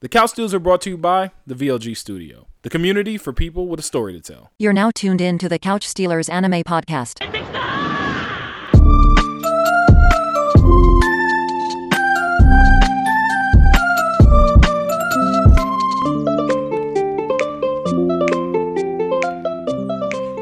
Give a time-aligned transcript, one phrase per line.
[0.00, 3.66] The Couch Steals are brought to you by the VLG Studio, the community for people
[3.66, 4.52] with a story to tell.
[4.56, 7.18] You're now tuned in to the Couch Stealers Anime Podcast.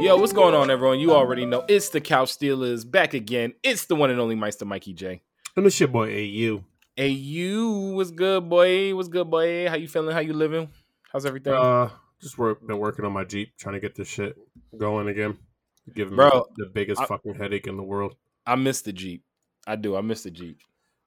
[0.02, 1.00] Yo, what's going on, everyone?
[1.00, 3.54] You already know it's the Couch Stealers back again.
[3.62, 5.22] It's the one and only Meister Mikey J.
[5.56, 6.62] And it's your boy AU.
[6.96, 8.94] Hey, you was good, boy.
[8.94, 9.68] What's good, boy?
[9.68, 10.14] How you feeling?
[10.14, 10.70] How you living?
[11.12, 11.52] How's everything?
[11.52, 11.90] Uh,
[12.22, 14.36] just work, been working on my Jeep, trying to get this shit
[14.78, 15.36] going again.
[15.94, 18.16] Giving Bro, me the biggest I- fucking headache in the world.
[18.46, 19.24] I miss the Jeep.
[19.66, 19.96] I do.
[19.96, 20.58] I miss the Jeep.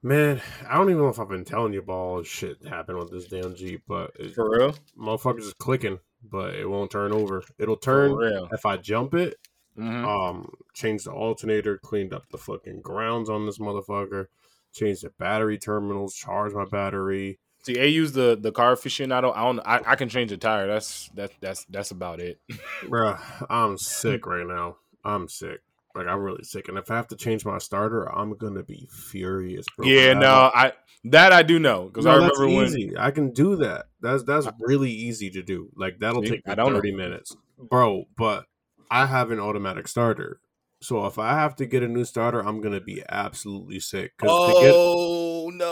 [0.03, 2.99] Man, I don't even know if I've been telling you about all this shit happened
[2.99, 4.75] with this damn Jeep, but it, For real?
[4.97, 7.43] motherfuckers is clicking, but it won't turn over.
[7.57, 8.15] It'll turn
[8.53, 9.35] if I jump it.
[9.77, 10.05] Mhm.
[10.05, 14.27] Um, change the alternator, cleaned up the fucking grounds on this motherfucker,
[14.73, 17.39] changed the battery terminals, charge my battery.
[17.63, 19.35] See, A use the the car aficionado.
[19.35, 19.59] I don't.
[19.65, 20.65] I, don't know I can change the tire.
[20.67, 22.39] That's that's that's that's about it.
[22.83, 24.77] Bruh, I'm sick right now.
[25.03, 25.59] I'm sick.
[25.95, 28.87] Like I'm really sick, and if I have to change my starter, I'm gonna be
[28.91, 29.87] furious, bro.
[29.87, 30.71] yeah, no, I
[31.05, 32.65] that I do know because No, I remember when.
[32.67, 32.93] easy.
[32.97, 33.87] I can do that.
[33.99, 35.69] That's that's really easy to do.
[35.75, 36.77] Like that'll take me I don't know.
[36.77, 38.05] thirty minutes, bro.
[38.17, 38.45] But
[38.91, 40.39] I have an automatic starter,
[40.81, 44.17] so if I have to get a new starter, I'm gonna be absolutely sick.
[44.17, 45.65] 'Cause to get, Oh no,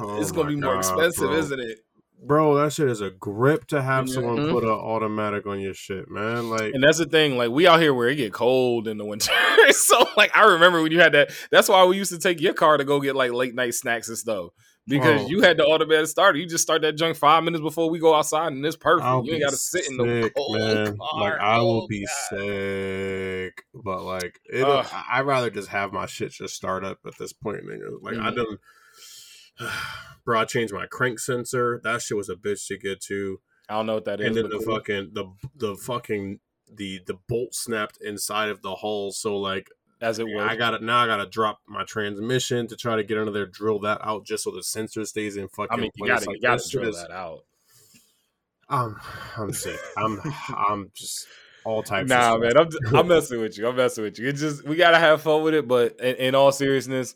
[0.00, 1.38] Oh it's gonna be more God, expensive, bro.
[1.38, 1.78] isn't it?
[2.26, 4.50] bro, that shit is a grip to have someone Mhm.
[4.50, 6.48] put an automatic on your shit, man.
[6.48, 7.36] Like, And that's the thing.
[7.36, 9.30] Like we out here where it get cold in the winter,
[9.72, 11.32] so like I remember when you had that.
[11.50, 14.08] That's why we used to take your car to go get like late night snacks
[14.08, 14.50] and stuff.
[14.86, 15.28] Because Oh.
[15.28, 18.14] you had the automatic starter, you just start that junk five minutes before we go
[18.14, 19.06] outside, and it's perfect.
[19.06, 20.98] I'll you ain't got to sit in the cold man.
[20.98, 21.20] car.
[21.20, 22.38] Like I will Oh, be God.
[22.38, 24.40] sick, but like.
[24.54, 27.64] I- I'd rather just have my shit just start up at this point.
[27.64, 28.02] Nigga.
[28.02, 28.36] Like I Mhm.
[28.36, 28.58] done,
[30.24, 30.40] bro.
[30.40, 31.80] I changed my crank sensor.
[31.82, 34.26] That shit was a bitch to get to, I don't know what that is.
[34.26, 34.76] and then the cool.
[34.76, 35.24] fucking the
[35.56, 36.40] the fucking
[36.70, 39.12] the the bolt snapped inside of the hull.
[39.12, 39.70] So like
[40.04, 40.46] as it was.
[40.48, 40.98] I got to now.
[40.98, 44.24] I got to drop my transmission to try to get under there, drill that out
[44.24, 46.70] just so the sensor stays in fucking I mean, you gotta, Like, you gotta this
[46.70, 47.40] drill is- that out.
[48.68, 48.96] I'm
[49.36, 49.78] I'm sick.
[49.96, 50.20] I'm
[50.56, 51.26] I'm just
[51.64, 52.08] all types.
[52.08, 52.56] Nah, man.
[52.56, 53.68] I'm I'm messing with you.
[53.68, 54.28] I'm messing with you.
[54.28, 55.68] It just we gotta have fun with it.
[55.68, 57.14] But in, in all seriousness,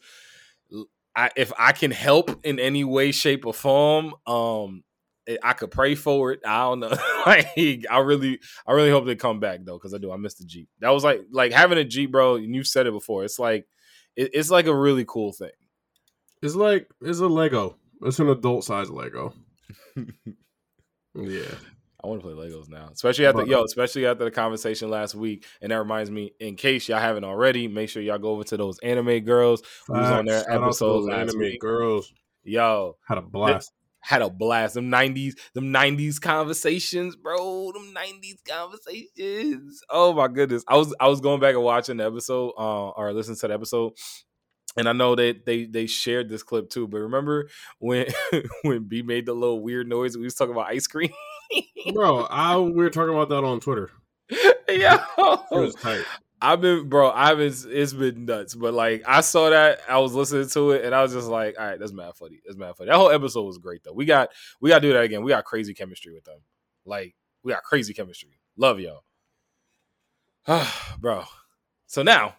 [1.17, 4.85] I if I can help in any way, shape, or form, um,
[5.29, 6.41] I- I could pray for it.
[6.47, 6.89] I don't know.
[7.27, 10.11] like, I really, I really hope they come back though, because I do.
[10.13, 10.69] I miss the Jeep.
[10.81, 12.37] That was like like having a Jeep, bro.
[12.37, 13.25] And you've said it before.
[13.25, 13.67] It's like
[14.17, 15.51] it, it's like a really cool thing.
[16.43, 17.77] It's like it's a Lego.
[18.03, 19.35] It's an adult size Lego.
[21.15, 21.43] yeah.
[22.03, 24.89] I want to play Legos now, especially after But- uh, yo, especially after the conversation
[24.89, 25.45] last week.
[25.61, 28.57] And that reminds me, in case y'all haven't already, make sure y'all go over to
[28.57, 29.63] those anime girls.
[29.89, 30.47] Was on their Facts.
[30.47, 31.61] Shout out to episode those last anime week.
[31.61, 32.13] girls
[32.45, 33.73] Yo, had a blast.
[34.01, 34.75] Had a blast.
[34.75, 37.73] Them nineties, them nineties conversations, bro.
[37.73, 39.83] Them nineties conversations.
[39.91, 40.65] Oh my goodness.
[40.69, 43.55] I was I was going back and watching the episode, uh, or listening to the
[43.55, 43.93] episode.
[44.77, 47.49] And I know that they they shared this clip too, but remember
[47.79, 48.07] when
[48.63, 50.17] when B made the little weird noise?
[50.17, 51.11] We was talking about ice cream.
[51.93, 53.91] Bro, I we were talking about that on Twitter.
[54.69, 56.05] yeah, It was tight.
[56.41, 57.11] I've been, bro.
[57.11, 57.53] I've been.
[57.69, 58.55] It's been nuts.
[58.55, 59.81] But like, I saw that.
[59.89, 62.41] I was listening to it, and I was just like, all right, that's mad funny.
[62.45, 62.91] That's mad funny.
[62.91, 63.93] That whole episode was great, though.
[63.93, 65.23] We got, we got to do that again.
[65.23, 66.39] We got crazy chemistry with them.
[66.85, 68.39] Like, we got crazy chemistry.
[68.57, 69.05] Love y'all,
[70.99, 71.25] bro.
[71.87, 72.35] So now.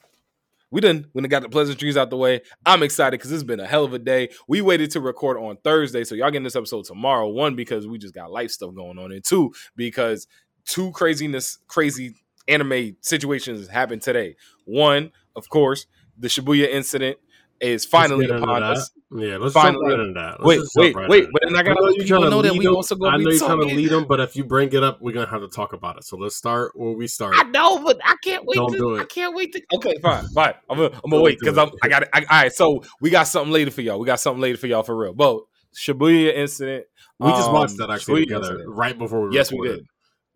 [0.72, 2.42] We done when it got the pleasantries out the way.
[2.64, 4.30] I'm excited because it's been a hell of a day.
[4.48, 7.28] We waited to record on Thursday, so y'all getting this episode tomorrow.
[7.28, 10.28] One because we just got life stuff going on, and two because
[10.66, 12.14] two craziness, crazy
[12.50, 14.36] anime situations happen today.
[14.66, 15.86] One, of course,
[16.18, 17.18] the Shibuya incident
[17.62, 18.64] is finally upon that.
[18.64, 18.92] us.
[19.12, 20.46] Yeah, let's Finally- jump right into that.
[20.46, 22.42] Let's Wait, wait, right wait, but then I I gotta know you're trying to know
[22.44, 22.76] that lead we them.
[22.76, 25.14] also gonna know you're trying to lead them, but if you bring it up, we're
[25.14, 26.04] gonna have to talk about it.
[26.06, 27.34] So let's start where we start.
[27.38, 28.56] I know, but I can't wait.
[28.56, 29.62] Don't to, do I can't wait to.
[29.74, 30.54] Okay, fine, fine.
[30.70, 31.58] I'm gonna, I'm gonna wait because.
[31.58, 31.72] I'm.
[31.84, 32.10] I got it.
[32.14, 34.00] I, all right, so we got something later for y'all.
[34.00, 35.14] We got something later for y'all for real.
[35.14, 35.40] But
[35.76, 36.86] Shibuya incident.
[37.20, 38.76] We just um, watched that actually Shibuya together incident.
[38.76, 39.86] right before we Yes, we did.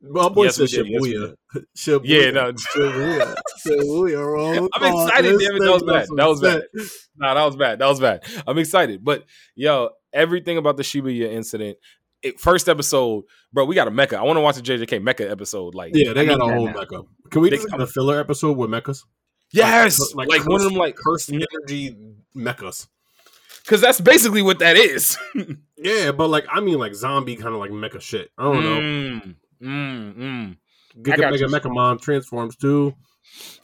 [0.06, 0.88] My boy Yes, said did.
[0.90, 1.36] Yes, Shibuya.
[1.78, 2.02] Shibuya.
[2.04, 2.52] Yeah, no.
[2.76, 3.36] Shibuya.
[3.66, 4.26] Shibuya.
[4.26, 5.60] roll I'm excited, damn it.
[5.60, 6.08] That was bad.
[6.16, 6.62] That was bad.
[7.18, 7.80] Nah, that was bad.
[7.80, 8.24] That was bad.
[8.46, 9.24] I'm excited, but
[9.56, 11.78] yo, everything about the Shibuya incident.
[12.22, 13.66] It, first episode, bro.
[13.66, 14.14] We got a mecha.
[14.14, 15.76] I want to watch the JJK mecha episode.
[15.76, 16.74] Like, Yeah, they got a whole now.
[16.74, 17.06] mecha.
[17.32, 19.04] Can we They- just get a filler episode with mechas?
[19.52, 21.96] Yes, like, one of them, like cursed energy
[22.36, 22.88] mechas.
[23.64, 25.18] because that's basically what that is.
[25.78, 28.32] Yeah, but like I mean, like zombie kind of like mecha shit.
[28.38, 28.80] I don't know.
[28.80, 29.36] Mm.
[29.64, 30.58] Mm, mm.
[31.02, 31.46] Giga Mega.
[31.48, 32.94] Mechamon transforms too.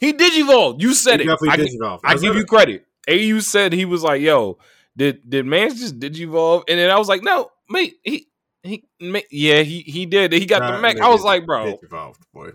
[0.00, 0.80] He digivolved.
[0.80, 1.28] You said He it.
[1.28, 2.00] definitely I, digivolved.
[2.04, 2.38] I That's give it.
[2.38, 2.86] you credit.
[3.08, 4.58] AU said he was like, "Yo,
[4.96, 8.26] did did man just digivolve?" And then I was like, "No, mate, he
[8.62, 10.32] He, ma- yeah, he he did.
[10.32, 11.00] He got the mech.
[11.00, 11.78] I was like, bro.
[11.78, 12.50] Digivolved, boy.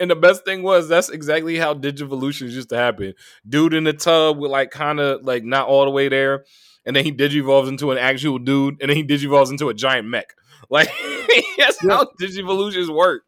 [0.00, 3.14] And the best thing was that's exactly how Digivolutions used to happen.
[3.48, 6.44] Dude in the tub with like kind of like not all the way there,
[6.84, 10.08] and then he digivolves into an actual dude, and then he digivolves into a giant
[10.08, 10.34] mech.
[10.72, 10.88] Like
[11.58, 11.96] that's Yeah.
[11.98, 13.22] how Digivolutions work.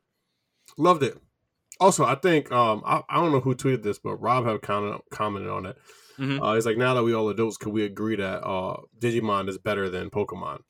[0.79, 1.17] Loved it.
[1.79, 4.87] Also, I think um I, I don't know who tweeted this, but Rob have kind
[4.87, 5.77] of commented on it.
[6.19, 6.41] Mhm.
[6.41, 9.59] Uh, he's like, now that we all adults, can we agree that uh Digimon is
[9.59, 10.61] better than Pokemon?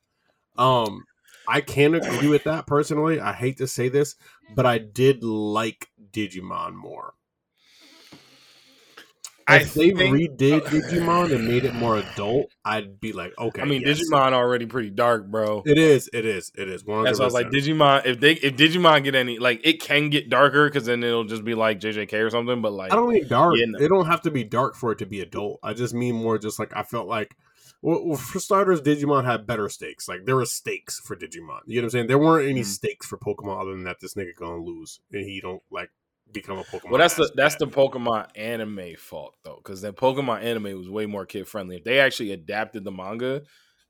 [0.56, 1.04] Um,
[1.46, 3.20] I can agree with that personally.
[3.20, 4.16] I hate to say this,
[4.54, 7.14] but I did like Digimon more.
[9.46, 13.60] I If they think- redid Digimon and made it more adult, I'd be like, okay.
[13.60, 14.00] I mean, yes.
[14.00, 15.62] Digimon already pretty dark, bro.
[15.66, 16.08] It is.
[16.12, 16.50] It is.
[16.56, 16.82] It is.
[16.84, 17.04] 100%.
[17.04, 18.06] That's why I was like, Digimon.
[18.06, 21.44] If they if Digimon get any like, it can get darker because then it'll just
[21.44, 22.62] be like JJK or something.
[22.62, 23.56] But like, I don't mean dark.
[23.56, 23.78] Yeah, no.
[23.78, 25.60] It don't have to be dark for it to be adult.
[25.62, 27.34] I just mean more just like I felt like
[27.82, 30.08] well, well, for starters, Digimon had better stakes.
[30.08, 31.60] Like there were stakes for Digimon.
[31.66, 32.06] You know what I'm saying?
[32.06, 32.66] There weren't any Mhm.
[32.66, 35.90] stakes for Pokemon other than that this nigga gonna lose and he don't like
[36.34, 36.90] become a Pokemon.
[36.90, 41.06] Well, that's the that's the Pokemon anime fault though, because that Pokemon anime was way
[41.06, 41.76] more kid friendly.
[41.76, 43.42] If they actually adapted the manga,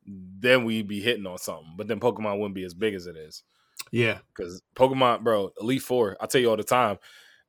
[0.07, 1.75] then we'd be hitting on something.
[1.77, 3.43] But then Pokemon wouldn't be as big as it is.
[3.91, 4.19] yeah.
[4.37, 6.99] Because Pokemon, bro, Elite Four, I tell you all the time,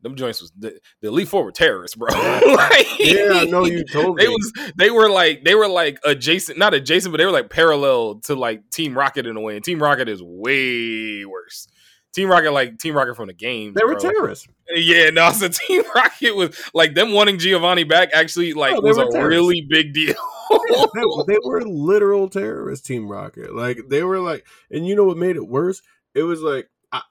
[0.01, 2.07] them joints was the, the Elite Four were terrorists, bro.
[2.13, 4.33] Like, Yeah, I know you told They me.
[4.33, 8.15] was they were like they were like adjacent, not adjacent, but they were like parallel
[8.25, 9.55] to like Team Rocket in a way.
[9.55, 11.67] And Team Rocket is way worse.
[12.15, 13.99] Team Rocket, like Team Rocket from the game, They were bro.
[14.11, 14.47] terrorists.
[14.73, 18.97] Yeah, no, so Team Rocket was like them wanting Giovanni back actually like No, was
[18.97, 19.27] a terrorists.
[19.29, 20.15] really big deal.
[20.49, 23.53] they, they were literal terrorists, Team Rocket.
[23.53, 25.81] Like they were like, and you know what made it worse?
[26.13, 27.01] It was like, I,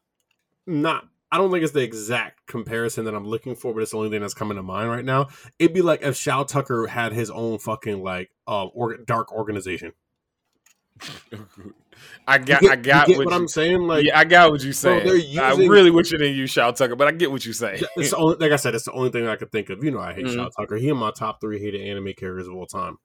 [0.66, 1.06] not.
[1.30, 4.08] I don't think it's the exact comparison that I'm looking for, but it's the only
[4.08, 5.28] thing that's coming to mind right now.
[5.58, 9.92] It'd be like if Shou Tucker had his own fucking like uh or, dark organization.
[12.26, 13.82] I got, get, I got you get what, what, you, I'm saying.
[13.82, 15.06] Like, yeah, I got what you're saying.
[15.06, 17.82] they're I really wish it didn't use Shou Tucker, but I get what you're saying.
[17.96, 19.84] it's only, like I said, it's the only thing I could think of.
[19.84, 20.34] You know, I hate Mhm.
[20.34, 20.76] Shou Tucker.
[20.76, 22.96] He in my top three hated anime characters of all time.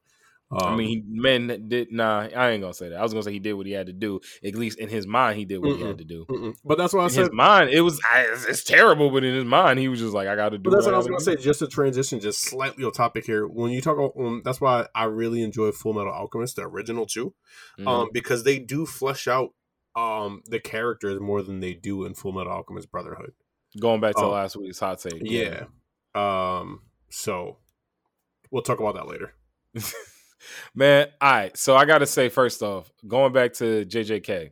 [0.52, 2.28] Um, I mean, he, man did nah.
[2.36, 3.00] I ain't gonna say that.
[3.00, 4.20] I was gonna say he did what he had to do.
[4.44, 6.26] At least in his mind, he did what he had to do.
[6.28, 6.56] mm-mm.
[6.66, 9.24] but that's why I In said his mind, it was I, it's, it's terrible, but
[9.24, 10.70] in his mind, he was just like, I got to do.
[10.70, 11.24] But that's what I was gonna do.
[11.24, 11.36] say.
[11.36, 13.48] Just to transition, just slightly on topic here.
[13.48, 17.36] When you talk about, um, that's why I really enjoy Fullmetal Alchemist, the original too,
[17.80, 17.88] Mhm.
[17.88, 19.54] um, because they do flesh out
[19.96, 23.34] um the characters more than they do in Fullmetal Alchemist Brotherhood.
[23.80, 24.32] Going back to oh.
[24.32, 25.22] last week's hot take.
[25.22, 25.66] Yeah.
[26.16, 26.82] Um.
[27.12, 27.58] So
[28.50, 29.34] we'll talk about that later.
[30.76, 31.58] Man, all right.
[31.58, 34.52] So I gotta say, first off, going back to JJK,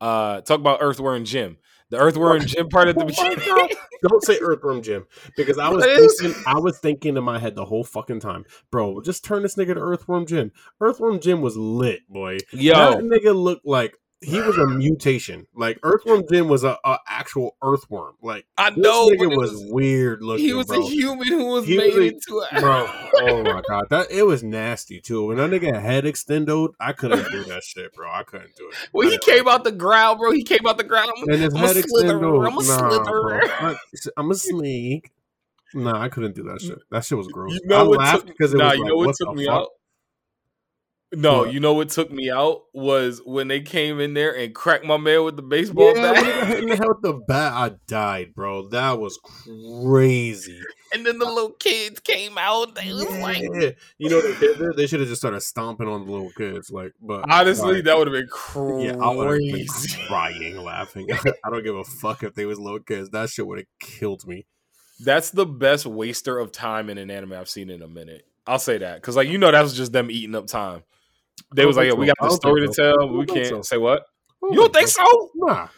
[0.00, 1.58] uh, talk about Earthworm Jim.
[1.90, 3.76] The Earthworm Jim part at the beginning.
[4.02, 5.06] Don't say Earthworm Jim
[5.36, 9.00] because I was thinking, I was thinking in my head the whole fucking time, bro.
[9.02, 10.52] Just turn this nigga to Earthworm Jim.
[10.80, 12.38] Earthworm Jim was lit, boy.
[12.50, 15.46] Yo, That nigga looked like he was a mutation.
[15.54, 18.14] Like Earthworm Jim was a, a actual earthworm.
[18.22, 19.08] Like I know.
[19.10, 20.44] but nigga it was, weird looking.
[20.44, 20.80] he was bro.
[20.80, 22.88] a human who was He made was a- into a bro.
[23.24, 25.26] Oh my god, that it was nasty too.
[25.26, 28.10] When that nigga head extended, I couldn't do that shit, bro.
[28.10, 28.74] I couldn't do it.
[28.92, 31.10] When he came out the ground, bro, he came out the ground.
[31.16, 31.28] it.
[31.32, 32.16] and his I'm a head extended.
[32.16, 33.38] slitherer, I'm a Nah, bro.
[33.40, 33.40] slitherer.
[33.60, 33.76] I,
[34.16, 35.10] I'm a snake.
[35.74, 36.78] Nah, I couldn't do that shit.
[36.90, 37.52] That shit was gross.
[37.54, 39.34] You know I what laughed took because it nah, was you know what what took
[39.34, 39.54] me fuck?
[39.54, 39.68] out?
[41.14, 41.52] No, What?
[41.52, 44.96] you know what took me out was when they came in there and cracked my
[44.96, 46.48] man with the baseball Yeah, when he got bat.
[46.58, 48.68] hit the with the bat, I died, bro.
[48.68, 50.60] That was crazy.
[50.94, 52.74] and then the little kids came out.
[52.74, 53.42] They was like,
[53.98, 56.70] you know, they, they, they should have just started stomping on the little kids.
[56.70, 58.86] Like, but honestly, like, that would have been crazy.
[58.86, 59.66] yeah, I would have been
[60.08, 61.08] crying, laughing.
[61.44, 63.10] I don't give a fuck if they was little kids.
[63.10, 64.46] That shit would have killed me.
[65.04, 68.24] That's the best waster of time in an anime I've seen in a minute.
[68.46, 70.82] I'll say that because, like, you know, that was just them eating up time.
[71.54, 73.08] They was like, "Yo, think we got the story to tell.
[73.08, 73.62] We can't so.
[73.62, 74.04] say what."
[74.42, 75.30] You don't think so?
[75.34, 75.68] Nah.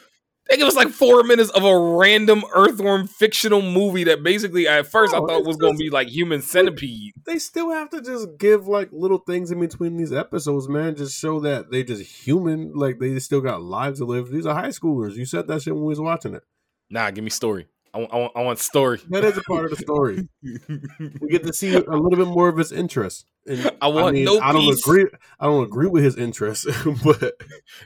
[0.49, 4.87] Think it was like four minutes of a random earthworm fictional movie that basically, at
[4.87, 7.14] first, No, I thought was going to be like Human Centipede.
[7.25, 10.96] They still have to just give like little things in between these episodes, man.
[10.96, 14.30] Just show that they just human, like they still got lives to live.
[14.30, 15.14] These are high schoolers.
[15.14, 16.42] You said that shit when we was watching it.
[16.90, 17.66] Nah, give me story.
[17.94, 19.00] I want, I want, I want story.
[19.08, 20.28] That is a part of the story.
[20.42, 23.25] we get to see a little bit more of his interest.
[23.47, 24.87] And, I want no I don't peace.
[24.87, 25.07] agree.
[25.39, 26.67] I don't agree with his interest,
[27.05, 27.35] but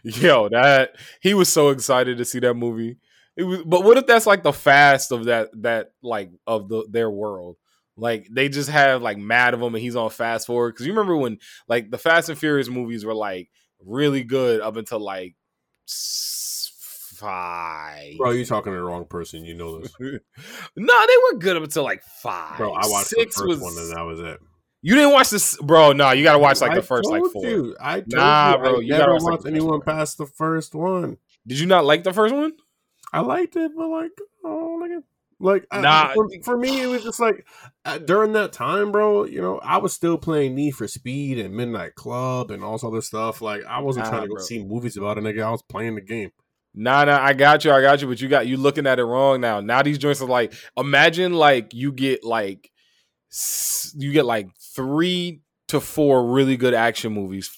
[0.02, 2.98] Yo, that he was so excited to see that movie.
[3.36, 6.86] It was, but what if that's like the fast of that that like of the
[6.90, 7.56] their world?
[7.96, 10.74] Like they just have like mad of him, and he's on fast forward.
[10.74, 13.50] Because you remember when like the Fast and Furious movies were like
[13.84, 15.34] really good up until like
[17.18, 18.16] five.
[18.16, 19.44] bro, you're talking to the wrong person.
[19.44, 20.18] You know this, no,
[21.06, 22.56] they were good up until like five.
[22.56, 22.72] bro.
[22.72, 24.40] I watched Six the first was one and that was it.
[24.82, 25.92] You didn't watch this, bro.
[25.92, 27.44] No, you gotta watch like the I first like four.
[27.44, 30.26] You, I told Nah, you, bro, I you never watch, like, watched anyone past the
[30.26, 31.18] first one.
[31.46, 32.52] Did you not like the first one?
[33.12, 34.10] I liked it, but like,
[34.44, 34.90] oh, like,
[35.40, 36.12] like I- Nah.
[36.14, 37.46] for, for me, it was just like
[37.84, 39.24] uh, during that time, bro.
[39.24, 42.84] You know, I was still playing Need for Speed and Midnight Club and all this
[42.84, 43.40] other stuff.
[43.40, 44.44] Like, I wasn't Nah, trying to go bro.
[44.44, 45.42] see movies about a nigga.
[45.42, 46.30] I was playing the game.
[46.74, 49.04] Nah, nah, I got you, I got you, but you got you looking at it
[49.04, 49.60] wrong now.
[49.60, 52.70] Now these joints are like, imagine like you get like
[53.96, 57.50] you get like three to four really good action movies,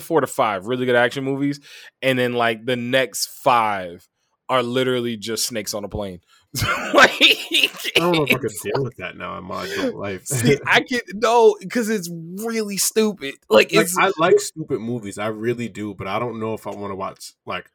[0.00, 1.60] four to five really good action movies,
[2.00, 4.08] and then like the next five
[4.48, 6.20] are literally just snakes on a plane.
[6.94, 10.26] like, I don't know if I could deal with that now in my adult life.
[10.26, 12.10] See, I can no, because it's
[12.44, 13.36] really stupid.
[13.48, 16.70] Like like, I like stupid movies, I really do, but I don't know if I
[16.70, 17.70] want to watch like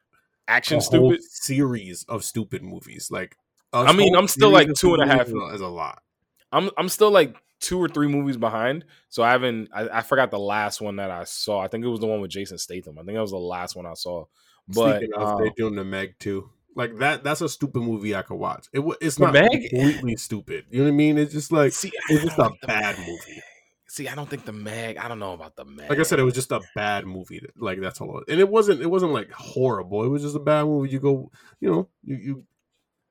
[0.46, 1.22] action stupid.
[1.22, 3.08] series of stupid movies.
[3.10, 3.36] Like,
[3.72, 6.02] I mean, I'm still, like, two and a half- Is a lot.
[6.52, 8.84] I'm I'm still like two or three movies behind.
[9.08, 11.60] So I haven't I, I forgot the last one that I saw.
[11.60, 12.98] I think it was the one with Jason Statham.
[12.98, 14.24] I think that was the last one I saw.
[14.68, 16.50] But Speaking of, um, they're doing the Meg too.
[16.74, 17.24] Like that.
[17.24, 18.68] That's a stupid movie I could watch.
[18.72, 19.50] It it's not Meg?
[19.50, 20.66] completely stupid.
[20.70, 21.18] You know what I mean?
[21.18, 23.42] It's just like see, it's just a think bad Meg- movie.
[23.90, 24.98] See, I don't think the Meg.
[24.98, 25.88] I don't know about the Meg.
[25.88, 27.42] Like I said, it was just a bad movie.
[27.56, 28.22] Like that's all.
[28.28, 28.82] And it wasn't.
[28.82, 30.04] It wasn't like horrible.
[30.04, 30.90] It was just a bad movie.
[30.90, 31.30] You go.
[31.58, 31.88] You know.
[32.04, 32.44] You you.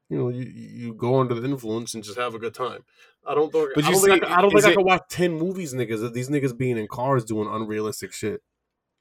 [0.10, 0.30] You know.
[0.30, 2.84] You you go under the influence and just have a good time.
[3.26, 3.70] I don't think.
[3.76, 6.04] But I don't think, I, I don't think I could watch ten movies, niggas.
[6.04, 8.42] Of these niggas being in cars doing unrealistic shit.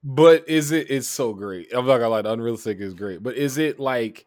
[0.02, 0.90] But is it?
[0.90, 1.72] It's so great.
[1.74, 2.22] I'm not gonna lie.
[2.22, 3.22] The Unrealistic is great.
[3.22, 4.24] But is it like?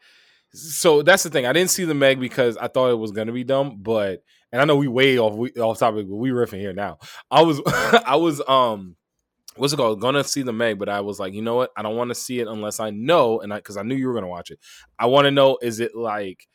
[0.51, 1.45] So that's the thing.
[1.45, 3.77] I didn't see the Meg because I thought it was gonna be dumb.
[3.81, 6.97] But and I know we way off we, off topic, but we riffing here now.
[7.29, 7.61] I was
[8.05, 8.95] I was um
[9.55, 10.01] what's it called?
[10.01, 11.71] Gonna see the Meg, but I was like, you know what?
[11.77, 14.07] I don't want to see it unless I know, and I because I knew you
[14.07, 14.59] were gonna watch it.
[14.97, 16.47] I want to know: is it like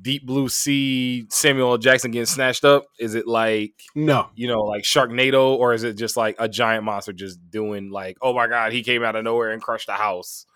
[0.00, 1.78] Deep Blue Sea, Samuel L.
[1.78, 2.84] Jackson getting snatched up?
[2.98, 4.28] Is it like No.
[4.34, 8.16] you know, like Sharknado, or is it just like a giant monster just doing like,
[8.22, 10.46] oh my god, he came out of nowhere and crushed the house?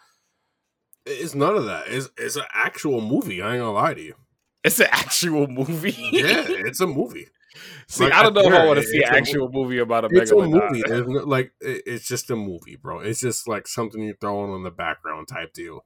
[1.06, 1.88] It's none of that.
[1.88, 3.40] It's it's an actual movie.
[3.42, 4.14] I ain't gonna lie to you.
[4.62, 5.97] It's an actual movie.
[6.12, 7.26] Yeah, it's a movie.
[7.88, 10.04] See, Like, I don't know if I want to see an it's actual movie about
[10.04, 10.82] a It's a movie.
[10.87, 13.00] No, like it- it's just a movie, bro.
[13.00, 15.85] It's just like something you throw on the background type deal.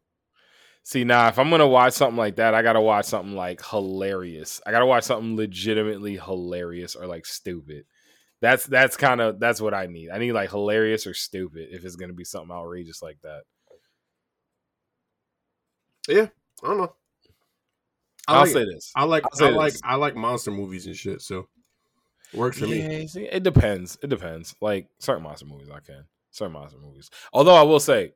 [0.86, 4.60] See, now if I'm gonna watch something like that, I gotta watch something like hilarious.
[4.66, 7.86] I gotta watch something legitimately hilarious or like stupid.
[8.42, 10.10] That's that's kind of that's what I need.
[10.10, 13.44] I need like hilarious or stupid if it's gonna be something outrageous like that.
[16.06, 16.26] Yeah,
[16.62, 16.94] I don't know.
[18.28, 18.92] I I'll like, say this.
[18.94, 19.82] I like I like this.
[19.82, 21.22] I like monster movies and shit.
[21.22, 21.48] So
[22.34, 23.06] works for me.
[23.06, 23.96] See, it depends.
[24.02, 24.54] It depends.
[24.60, 26.04] Like certain monster movies, I can.
[26.30, 27.10] Certain monster movies.
[27.32, 28.12] Although I will say,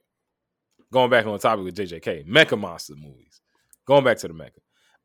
[0.92, 3.40] going back on the topic with JJK, Mecha monster movies.
[3.86, 4.58] Going back to the Mecha,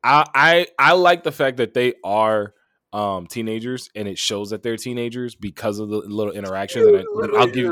[0.03, 2.53] I I I like the fact that they are
[2.91, 6.85] um teenagers and it shows that they're teenagers because of the little interactions.
[6.85, 7.71] And I, I'll give.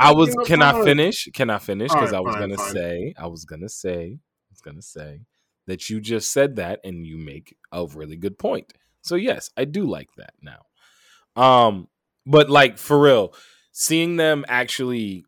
[0.00, 0.34] I was.
[0.46, 1.28] Can I finish?
[1.34, 1.90] Can I finish?
[1.90, 2.72] Because Alright, I was fine, gonna fine.
[2.72, 3.14] say.
[3.18, 4.18] I was gonna say.
[4.18, 5.20] I was gonna say
[5.66, 8.72] that you just said that, and you make a really good point.
[9.02, 10.66] So yes, I do like that now.
[11.36, 11.88] Um,
[12.26, 13.34] but like for real,
[13.72, 15.24] seeing them actually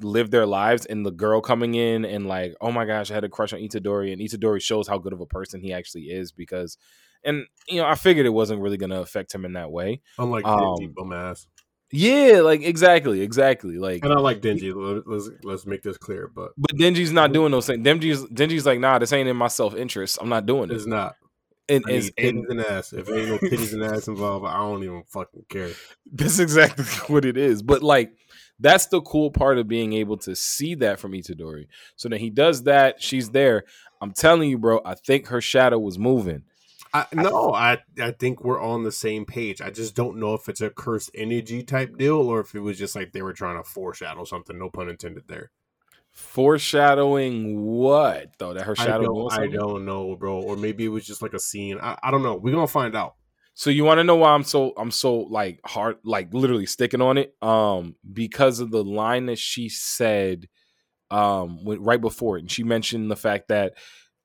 [0.00, 3.24] live their lives and the girl coming in and like, oh my gosh, I had
[3.24, 6.32] a crush on Itadori, and Itadori shows how good of a person he actually is
[6.32, 6.76] because.
[7.22, 10.00] And you know, I figured it wasn't really going to affect him in that way.
[10.18, 11.46] Unlike Um, ass.
[11.92, 13.76] Yeah, like exactly, exactly.
[13.78, 14.42] Like And I like.
[14.44, 17.84] Let- Let's let's make this clear, but But Denji's not doing those things.
[17.86, 20.18] Denji's Denji's like, nah, this ain't in my self interest.
[20.20, 21.16] I'm not doing it it's not.
[21.68, 22.92] And, I need and and ass.
[22.92, 25.70] If ain't no titties and ass involved, I don't even fucking care.
[26.12, 27.62] that's exactly what it is.
[27.62, 28.12] But like,
[28.60, 31.66] that's the cool part of being able to see that from Itadori.
[31.96, 33.02] So then he does that.
[33.02, 33.64] She's there.
[34.00, 34.80] I'm telling you, bro.
[34.84, 36.44] I think her shadow was moving.
[36.92, 39.60] I, no, I I think we're on the same page.
[39.60, 42.78] I just don't know if it's a cursed energy type deal or if it was
[42.78, 44.58] just like they were trying to foreshadow something.
[44.58, 45.50] No pun intended there.
[46.10, 48.54] Foreshadowing what though?
[48.54, 49.04] That her I shadow.
[49.04, 50.40] don't, I don't know, bro.
[50.40, 51.78] Or maybe it was just like a scene.
[51.80, 52.34] I, I don't know.
[52.34, 53.14] We're gonna find out.
[53.54, 57.02] So you want to know why I'm so I'm so like hard like literally sticking
[57.02, 57.34] on it?
[57.42, 60.48] Um because of the line that she said
[61.10, 63.74] um when, right before it and she mentioned the fact that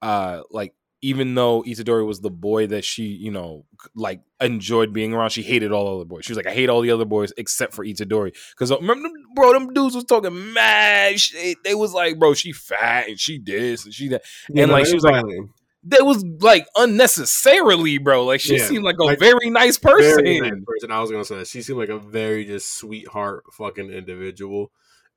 [0.02, 3.66] uh like even though Itadori was the boy that she you know
[3.96, 6.26] like enjoyed being around she hated all the other boys.
[6.26, 9.54] She was like I hate all the other boys except for Itadori because remember bro
[9.54, 11.58] them dudes was talking mad shit.
[11.64, 14.24] They was like bro she fat and she this and she that.
[14.56, 15.52] And, like, she was like, violent.
[15.86, 20.24] That was like unnecessarily bro like she Yeah, seemed like a like, very nice person
[20.24, 20.92] very nice person.
[20.92, 21.48] I was gonna say that.
[21.48, 24.72] she seemed like a very just sweetheart fucking individual,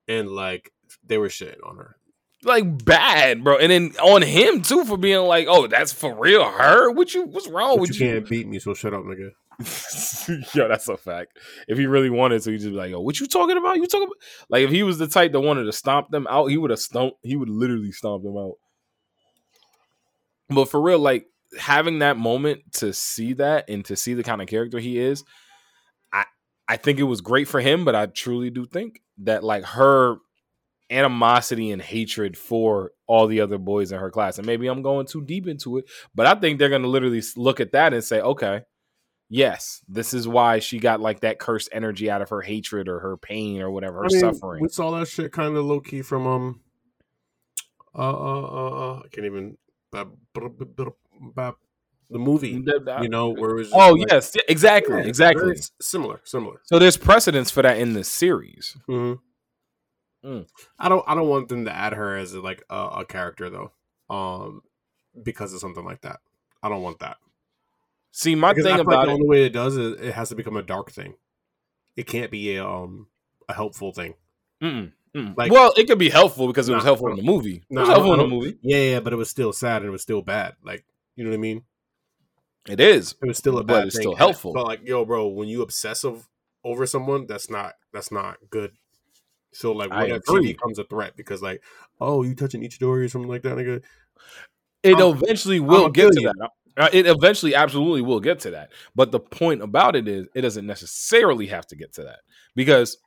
[0.07, 0.73] and like
[1.07, 1.97] they were shitting on her.
[2.45, 3.59] like bad, bro.
[3.59, 7.25] And then on him too for being like, "Oh, that's for real, her." What you?
[7.27, 8.13] What's wrong But with you you?
[8.13, 9.31] can't beat me, so shut up, nigga.
[10.55, 11.39] Yo, that's a fact.
[11.67, 13.77] If he really wanted to, he'd just be like, "Yo, what you talking about?
[13.77, 14.17] You talking about?"
[14.49, 16.79] Like if he was the type that wanted to stomp them out, he would have
[16.79, 17.19] stomped.
[17.23, 18.55] He would literally stomp them out.
[20.49, 21.27] But for real, like
[21.59, 25.25] having that moment to see that and to see the kind of character he is,
[26.13, 26.25] I
[26.69, 27.85] I think it was great for him.
[27.85, 30.17] But I truly do think that like her
[30.91, 35.07] animosity and hatred for all the other boys in her class, and maybe I'm going
[35.07, 38.21] too deep into it, but I think they're gonna literally look at that and say,
[38.21, 38.63] okay
[39.29, 43.01] yes, this is why she got like that cursed energy out of her hatred or
[43.01, 44.63] her pain or whatever, her I mean, suffering.
[44.63, 46.61] We saw that shit kind of low key from um,
[47.95, 49.57] uh, uh, uh, uh I can't even.
[52.11, 52.63] The movie,
[53.03, 53.73] you know, where it was.
[53.73, 55.55] Oh like, yes, exactly, yeah, exactly.
[55.81, 56.61] Similar, similar.
[56.65, 58.77] So there's precedence for that in this series.
[58.89, 60.29] Mm-hmm.
[60.29, 60.47] Mm.
[60.79, 61.05] I don't.
[61.07, 63.73] I don't want them to add her as like a, a character though,
[64.09, 64.63] um,
[65.23, 66.21] because of something like that.
[66.63, 67.19] I don't want that.
[68.11, 70.35] See, my because thing about like the only way it does is it has to
[70.35, 71.15] become a dark thing.
[71.95, 73.09] It can't be a um
[73.49, 74.15] a helpful thing.
[74.63, 74.93] Mm-mm.
[75.37, 77.63] Like, well, it could be helpful because it was helpful in the movie.
[77.71, 78.59] No, it was helpful in the movie.
[78.63, 80.55] Yeah, yeah, but it was still sad and it was still bad.
[80.63, 80.85] Like,
[81.17, 81.63] you know what I mean?
[82.69, 83.15] It is.
[83.23, 84.03] It was still a bad it's thing.
[84.03, 84.53] Still helpful.
[84.53, 86.29] But like, yo, bro, when you obsessive
[86.65, 88.73] over someone, that's not that's not good.
[89.53, 91.63] So like, what if he becomes a threat because like,
[92.01, 93.83] oh, you touching Itadori or something like that, nigga?
[94.83, 96.51] It I'm, eventually will get to that.
[96.77, 98.71] Uh, it eventually absolutely will get to that.
[98.95, 102.21] But the point about it is it doesn't necessarily have to get to that
[102.55, 102.99] because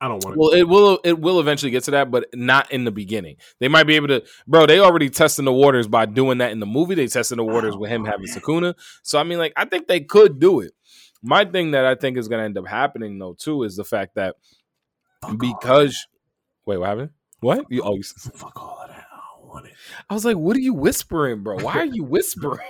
[0.00, 0.40] I don't want to.
[0.40, 3.36] Well, it will it will eventually get to that, but not in the beginning.
[3.60, 6.60] They might be able to bro, they already testing the waters by doing that in
[6.60, 6.94] the movie.
[6.94, 8.74] They tested the waters oh, with him having Sukuna.
[9.02, 10.72] So I mean like I think they could do it.
[11.22, 14.16] My thing that I think is gonna end up happening though too is the fact
[14.16, 14.36] that
[15.22, 16.06] Fuck because
[16.66, 17.10] wait, what happened?
[17.40, 17.66] What?
[17.68, 19.06] You, oh, you, Fuck all of that.
[19.12, 19.74] I don't want it.
[20.08, 21.58] I was like, what are you whispering, bro?
[21.58, 22.66] Why are you whispering?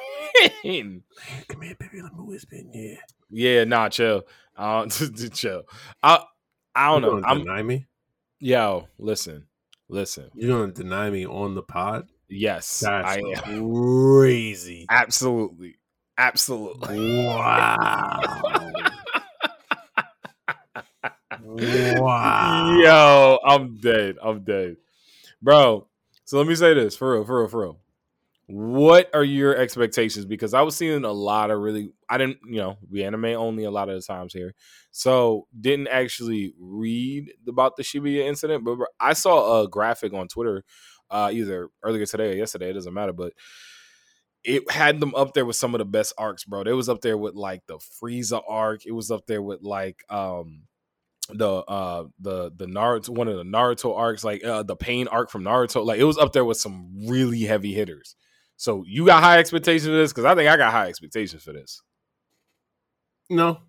[0.65, 1.03] Man,
[1.49, 2.03] come here, baby.
[2.03, 2.97] Let me whisper in yeah.
[3.31, 4.25] Yeah, nah, chill.
[4.57, 4.87] Uh,
[5.33, 5.63] chill.
[6.03, 6.25] I
[6.75, 7.27] I don't you know.
[7.27, 7.87] I'm, deny me.
[8.41, 9.47] Yo, listen,
[9.89, 10.31] listen.
[10.35, 12.09] You gonna deny me on the pod?
[12.29, 13.73] Yes, That's I am.
[13.73, 14.87] Crazy.
[14.91, 15.77] Absolutely,
[16.19, 17.25] absolutely.
[17.27, 18.73] Wow.
[21.41, 22.79] wow.
[22.83, 24.17] Yo, I'm dead.
[24.23, 24.77] I'm dead,
[25.41, 25.87] bro.
[26.25, 27.84] So let me say this for real, for real, for real
[28.47, 30.27] what are your expectations?
[30.27, 33.65] Because i was seeing a lot of really i didn't you know we anime only
[33.65, 34.55] a lot of the times here.
[34.91, 40.65] So didn't actually read about the shibuya incident but i saw a graphic on twitter
[41.11, 43.33] uh either earlier today or yesterday it doesn't matter but
[44.45, 46.63] it had them up there with some of the best arcs bro.
[46.63, 48.85] It was up there with like the frieza arc.
[48.87, 50.65] It was up there with like um
[51.31, 55.31] the uh the the Naruto one of the Naruto arcs like uh the pain arc
[55.31, 55.85] from Naruto.
[55.85, 58.17] Like it was up there with some really heavy hitters
[58.57, 60.13] so you got high expectations for this?
[60.13, 61.83] Because I think I got high expectations for this.
[63.31, 63.61] No,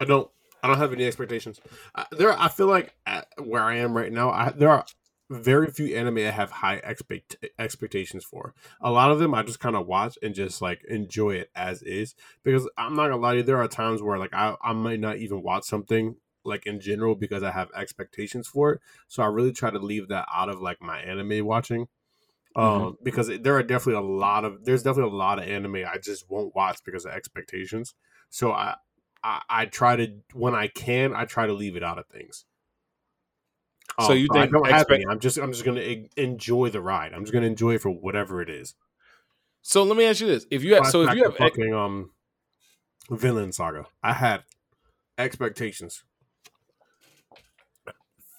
[0.00, 0.30] I don't.
[0.62, 1.58] I don't have any expectations.
[1.94, 2.94] Uh, there, I feel like
[3.42, 4.84] where I am right now, I, there are
[5.30, 8.52] very few anime I have high expect expectations for.
[8.80, 11.82] A lot of them I just kind of watch and just like enjoy it as
[11.82, 12.14] is.
[12.42, 15.00] Because I'm not gonna lie to you, there are times where like I, I might
[15.00, 18.80] not even watch something like in general because I have expectations for it.
[19.08, 21.86] So I really try to leave that out of like my anime watching.
[22.56, 22.60] Mm-hmm.
[22.60, 23.04] um mm-hmm.
[23.04, 26.28] because there are definitely a lot of there's definitely a lot of anime i just
[26.28, 27.94] won't watch because of expectations.
[28.28, 28.74] So i
[29.22, 32.44] i, I try to when i can i try to leave it out of things.
[34.00, 35.06] So um, you think I don't expect- have any.
[35.06, 37.12] i'm just i'm just gonna enjoy the ride.
[37.12, 38.74] I'm just gonna enjoy it for whatever it is.
[39.62, 40.46] So let me ask you this.
[40.50, 42.10] If you have so if you have fucking um
[43.10, 43.86] Vinland Saga.
[44.02, 44.44] I had
[45.18, 46.04] expectations.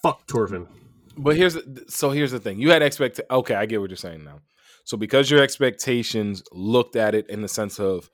[0.02, 0.66] Fuck Thorfinn
[1.16, 1.56] but here's
[1.88, 2.60] so here's the thing.
[2.60, 3.20] You had expect.
[3.30, 4.40] Okay, I get what you're saying now.
[4.84, 8.10] So because your expectations looked at it in the sense of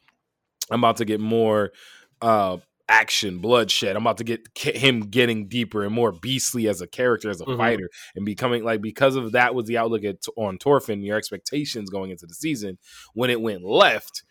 [0.71, 1.73] I'm about to get more
[2.21, 2.59] uh
[2.89, 3.97] action, bloodshed.
[3.97, 7.45] I'm about to get him getting deeper and more beastly as a character, as a
[7.45, 7.59] mm-hmm.
[7.59, 11.03] fighter, and becoming like because of that was the outlook at, on Thorfinn.
[11.03, 12.79] Your expectations going into the season
[13.15, 14.23] when it went left,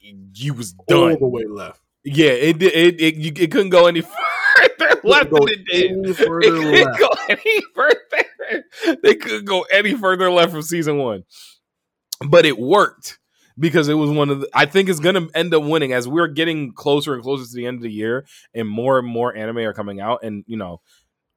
[0.00, 1.80] you was done all the way left.
[2.04, 4.00] Yeah, it it it, it, it couldn't go any
[4.58, 6.06] further left than it did.
[6.06, 8.98] It couldn't go any further.
[9.02, 11.24] They couldn't go any further left from season one,
[12.26, 13.18] but it worked
[13.58, 14.48] because it was one of the.
[14.54, 17.54] I think it's going to end up winning as we're getting closer and closer to
[17.54, 20.56] the end of the year, and more and more anime are coming out, and you
[20.56, 20.80] know.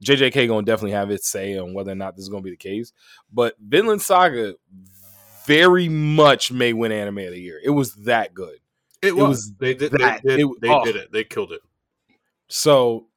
[0.04, 2.58] JJK gonna definitely have its say on whether or not this is gonna be the
[2.58, 2.92] case,
[3.32, 4.56] but Vinland Saga
[5.46, 7.62] very much may win anime of the year.
[7.64, 8.61] It was that good.
[9.02, 9.24] It was.
[9.24, 9.92] It was they did.
[9.94, 10.86] That, they, did, it, they oh.
[10.86, 11.12] did it.
[11.12, 11.62] They killed it.
[12.48, 13.08] So,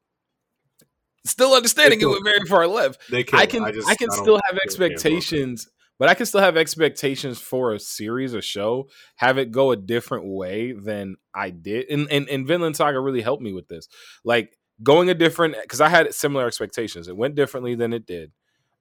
[1.25, 3.01] still understanding it went very far left.
[3.11, 3.65] They I can.
[3.65, 5.69] I, just, I can I still have expectations
[5.99, 9.77] but I can still have expectations for a series, a show, have it go a
[9.77, 11.87] different way than I did.
[11.89, 13.89] And and, and Vinland Saga really helped me with this.
[14.25, 17.09] Like going a different because I had similar expectations.
[17.09, 18.33] It went differently than it did,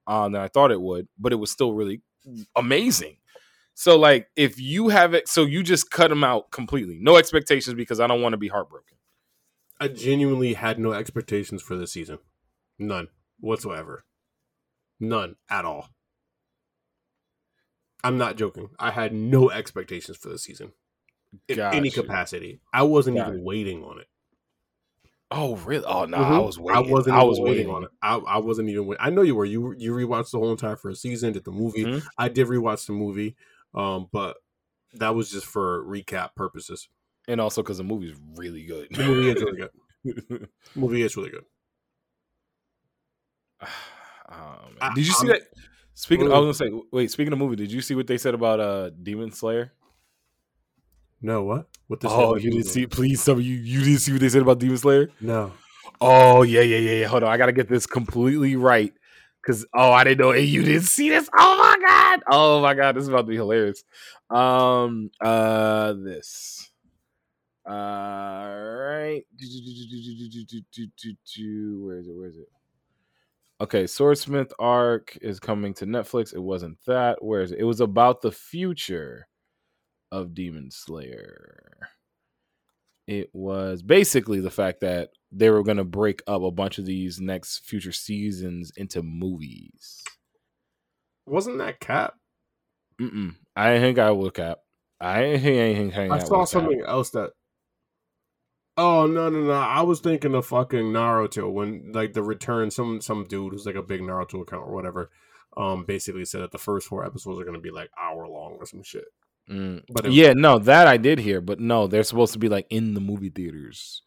[0.07, 2.01] um, than I thought it would, but it was still really
[2.55, 3.17] amazing.
[3.75, 7.75] So like if you have it, so you just cut them out completely, no expectations
[7.75, 8.97] because I don't want to be heartbroken.
[9.79, 12.19] I genuinely had no expectations for this season,
[12.77, 13.07] none
[13.39, 14.05] whatsoever,
[14.99, 15.89] none at all.
[18.03, 18.69] I'm not joking.
[18.79, 20.73] I had no expectations for this season
[21.47, 22.59] in any capacity.
[22.73, 24.07] I wasn't Got even waiting on it.
[25.31, 25.85] Oh really?
[25.85, 26.21] Oh no, Mhm.
[26.31, 26.85] I was waiting.
[26.85, 27.15] I wasn't.
[27.17, 27.89] I was waiting, on it.
[28.03, 28.85] I, I wasn't even.
[28.85, 29.45] Wait- I know you were.
[29.45, 31.33] You you rewatched the whole entire first season.
[31.33, 31.85] Did the movie?
[31.85, 32.03] Mhm.
[32.17, 33.35] I did rewatch the movie,
[33.75, 34.37] um, but
[34.95, 36.87] that was just for recap purposes.
[37.27, 38.87] and also because the movie's really good.
[38.91, 40.49] The movie is really good.
[40.75, 41.45] Movie is really good.
[44.31, 44.89] Oh.
[44.95, 45.47] Did you see I'm- that?
[45.95, 47.11] Speaking, of, I was gonna say, wait.
[47.11, 49.71] Speaking of movie, did you see what they said about uh Demon Slayer?
[51.21, 51.67] No, what?
[51.87, 52.09] What this?
[52.11, 52.87] Oh, you didn't see?
[52.87, 55.09] Please tell me you you didn't see what they said about Demon Slayer?
[55.21, 55.51] No.
[56.01, 57.07] Oh yeah, yeah, yeah, yeah.
[57.07, 58.91] Hold on, I gotta get this completely right.
[59.45, 61.29] Cause oh, I didn't know you didn't see this.
[61.37, 62.23] Oh my god.
[62.31, 63.83] Oh my god, this is about to be hilarious.
[64.29, 66.71] Um, uh, this.
[67.67, 69.23] Uh, right.
[69.37, 69.47] Where
[71.97, 72.15] is it?
[72.15, 72.47] Where is it?
[73.61, 76.33] Okay, Swordsmith arc is coming to Netflix.
[76.33, 77.23] It wasn't that.
[77.23, 77.59] Where is it?
[77.59, 79.27] It was about the future
[80.11, 81.89] of Demon Slayer.
[83.07, 86.85] It was basically the fact that they were going to break up a bunch of
[86.85, 90.03] these next future seasons into movies.
[91.25, 92.15] Wasn't that Cap?
[92.99, 93.35] Mm-mm.
[93.55, 94.59] I didn't think I would cap.
[94.99, 96.61] I didn't think anything hang I saw with Cap.
[96.61, 97.31] something else that.
[98.75, 99.51] Oh no no no!
[99.51, 102.71] I was thinking of fucking Naruto when like the return.
[102.71, 105.11] Some some dude who's like a big Naruto account or whatever,
[105.55, 108.65] um, basically said that the first four episodes are gonna be like hour long or
[108.65, 109.05] some shit.
[109.49, 109.83] Mm.
[109.91, 112.65] But it- yeah, no, that I did hear, but no, they're supposed to be like
[112.69, 114.01] in the movie theaters,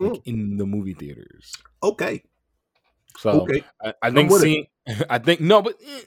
[0.00, 0.22] like Mm.
[0.26, 1.52] in the movie theaters.
[1.82, 2.24] Okay,
[3.18, 3.62] So okay.
[3.82, 4.66] I, I think seeing,
[5.10, 6.00] I think no, but eh,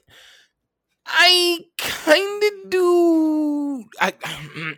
[1.06, 3.84] I kind of do.
[4.00, 4.12] I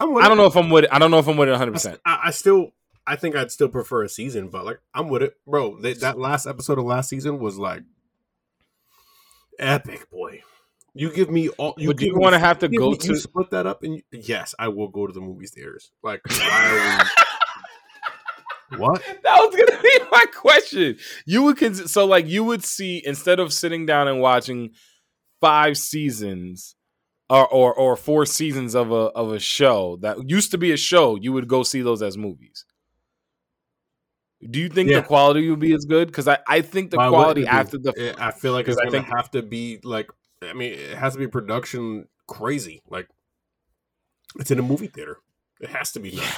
[0.00, 0.90] I'm with I don't know if I'm with it.
[0.92, 1.70] I don't know if I'm with it 100.
[1.70, 2.72] I, percent I, I still,
[3.06, 5.80] I think I'd still prefer a season, but like I'm with it, bro.
[5.80, 7.82] They, that last episode of last season was like
[9.58, 10.42] epic, boy.
[10.98, 11.74] You give me all.
[11.76, 13.96] You But do you wanna have to go me- to- You split that up, and
[13.96, 15.90] you, yes, I will go to the movie theaters.
[16.02, 16.22] Like,
[18.78, 19.02] what?
[19.22, 20.96] That was gonna be my question.
[21.26, 24.70] You would cons- so like you would see instead of sitting down and watching
[25.40, 26.74] five seasons
[27.30, 30.76] or or, or four seasons of a of a show that used to be a
[30.76, 32.64] show, you would go see those as movies.
[34.48, 35.00] Do you think Yeah.
[35.00, 36.08] the quality would be as good?
[36.08, 39.06] Because I, I think the quality it after the I feel like it's I think-
[39.06, 40.08] have to be like.
[40.48, 42.82] I mean, it has to be production crazy.
[42.88, 43.08] Like,
[44.36, 45.18] it's in a movie theater.
[45.60, 46.10] It has to be.
[46.10, 46.34] Yeah.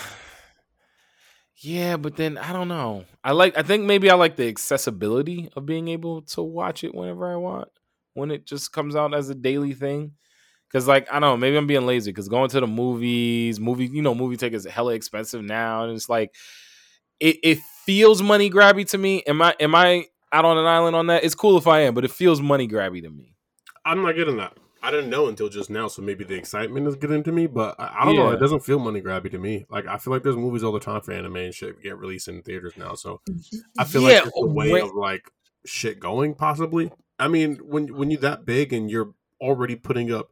[1.60, 3.04] Yeah, but then I don't know.
[3.24, 6.94] I like I think maybe I like the accessibility of being able to watch it
[6.94, 7.68] whenever I want
[8.14, 10.12] when it just comes out as a daily thing.
[10.72, 13.86] Cause like I don't know, maybe I'm being lazy because going to the movies, movie,
[13.86, 15.84] you know, movie tickets are hella expensive now.
[15.84, 16.34] And it's like
[17.18, 19.24] it, it feels money grabby to me.
[19.26, 21.24] Am I am I out on an island on that?
[21.24, 23.34] It's cool if I am, but it feels money grabby to me.
[23.84, 24.56] I'm not getting that.
[24.80, 27.46] I didn't know until just now, so maybe the excitement is getting to me.
[27.46, 28.30] But I, I don't know.
[28.30, 29.66] It doesn't feel money grabby to me.
[29.68, 32.28] Like I feel like there's movies all the time for anime and shit get released
[32.28, 32.94] in theaters now.
[32.94, 33.20] So
[33.78, 35.32] I feel Yeah, like it's a way of like
[35.66, 36.34] shit going.
[36.34, 36.92] Possibly.
[37.18, 40.30] I mean, when when you're that big and you're already putting up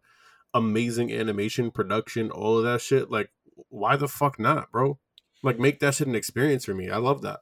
[0.54, 3.30] amazing animation, production, all of that shit, like
[3.68, 4.98] why the fuck not, bro?
[5.42, 6.88] Like make that shit an experience for me.
[6.88, 7.40] I love that.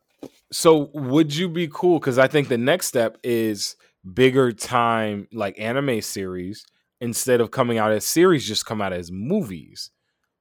[0.51, 1.99] So would you be cool?
[1.99, 3.77] Because I think the next step is
[4.13, 6.67] bigger time like anime series
[7.01, 9.91] instead of coming out as series, just come out as movies.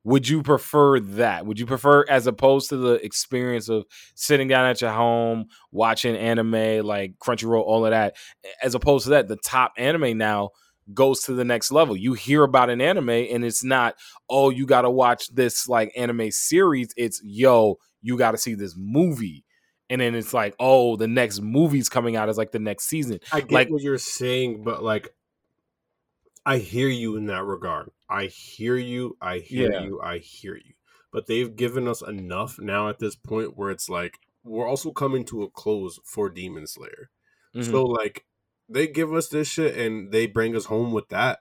[0.05, 1.45] Would you prefer that?
[1.45, 6.15] Would you prefer as opposed to the experience of sitting down at your home watching
[6.17, 8.17] anime like Crunchyroll, all of that,
[8.61, 10.49] as opposed to that, the top anime now
[10.93, 11.95] goes to the next level.
[11.95, 13.95] You hear about an anime and it's not,
[14.29, 16.89] oh, you gotta watch this like anime series.
[16.97, 19.45] It's yo, you gotta see this movie
[19.93, 23.19] and then it's like, oh, the next movie's coming out as like the next season.
[23.31, 25.13] I get Like- what you're saying, but like,
[26.45, 27.91] I hear you in that regard.
[28.09, 29.15] I hear you.
[29.21, 29.83] I hear Yeah.
[29.83, 30.01] you.
[30.01, 30.73] I hear you.
[31.11, 35.23] But they've given us enough now at this point where it's like we're also coming
[35.25, 37.11] to a close for Demon Slayer.
[37.55, 37.69] Mhm.
[37.69, 38.25] So like,
[38.67, 41.39] they give us this shit and they bring us home with that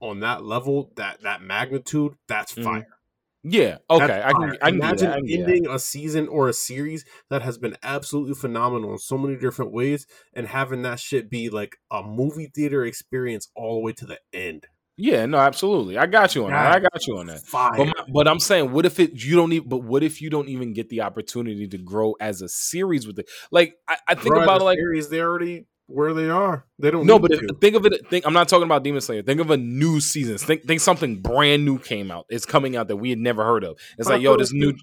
[0.00, 2.16] on that level, that that magnitude.
[2.26, 2.64] That's Mhm.
[2.64, 2.98] fire.
[3.44, 3.78] Yeah.
[3.90, 4.06] Okay.
[4.06, 4.58] That's I can.
[4.62, 5.08] I can imagine.
[5.08, 5.32] I can that.
[5.32, 9.72] ending a season or a series that has been absolutely phenomenal in so many different
[9.72, 14.06] ways, and having that shit be like a movie theater experience all the way to
[14.06, 14.66] the end.
[14.96, 15.26] Yeah.
[15.26, 15.38] No.
[15.38, 15.98] Absolutely.
[15.98, 16.72] I got you on that.
[16.72, 17.40] I got you on that.
[17.40, 17.72] Fire.
[17.76, 19.68] But, my, but I'm saying, what if it you don't even?
[19.68, 23.18] But what if you don't even get the opportunity to grow as a series with
[23.18, 23.28] it?
[23.50, 26.64] Like I, I think Bro, about it like series, they already where they are.
[26.78, 27.06] They don't.
[27.06, 28.08] no, but if, think of it.
[28.08, 29.22] Think I'm not talking about Demon Slayer.
[29.22, 30.38] Think of a new season.
[30.38, 32.26] Think think something brand new came out.
[32.28, 33.78] It's coming out that we had never heard of.
[33.98, 34.74] It's But like yo, this new.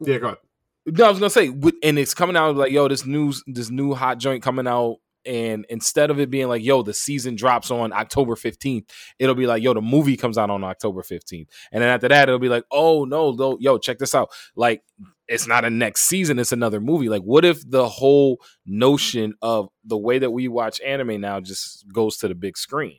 [0.00, 0.38] yeah, go ahead.
[0.86, 1.48] No, I was gonna say,
[1.82, 5.66] and it's coming out like yo, this news, this new hot joint coming out, and
[5.68, 9.62] instead of it being like yo, the season drops on October fifteenth, it'll be like
[9.62, 12.64] yo, the movie comes out on October fifteenth, and then after that, it'll be like
[12.70, 14.84] oh no, no, yo, check this out, like
[15.28, 17.08] it's not a next season, it's another movie.
[17.08, 21.84] Like, what if the whole notion of the way that we watch anime now just
[21.92, 22.98] goes to the big screen,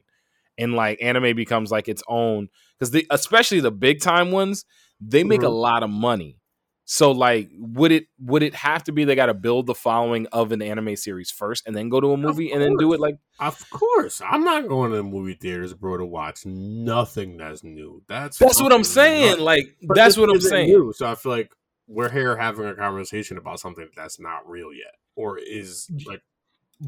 [0.58, 4.66] and like anime becomes like its own because the especially the big time ones,
[5.00, 5.62] they make a Mhm.
[5.62, 6.40] lot of money.
[6.90, 10.26] So like would it would it have to be they got to build the following
[10.28, 13.00] of an anime series first and then go to a movie and then do it
[13.02, 17.62] like Of course, I'm not going to the movie theaters, bro, to watch nothing that's
[17.62, 18.04] new.
[18.08, 19.42] That's that's what I'm saying nuts.
[19.42, 21.52] like But that's what I'm saying new, so I feel like
[21.88, 26.22] we're here having a conversation about something that's not real yet, or is like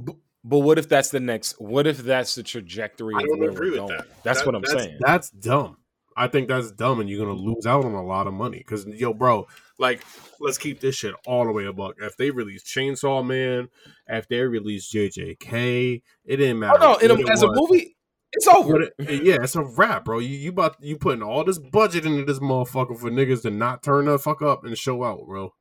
[0.06, 3.72] B- but what if that's the next what if that's the trajectory I don't agree
[3.72, 4.08] with going that.
[4.24, 5.78] that's That- what I'm that's, saying That's dumb.
[6.18, 8.58] I think that's dumb, and you're gonna lose out on a lot of money.
[8.58, 10.04] Because yo, bro, like,
[10.42, 11.96] let's keep this shit all the way a buck.
[12.02, 13.70] If they release Chainsaw Man,
[14.08, 16.80] if they release JJK, it didn't oh matter.
[16.80, 17.96] no in a, it as a movie
[18.34, 20.20] it's over it- yeah, it's a wrap, bro.
[20.20, 23.84] You you about you putting all this budget into this motherfucker for niggas to not
[23.84, 25.54] turn the fuck up and show out, bro.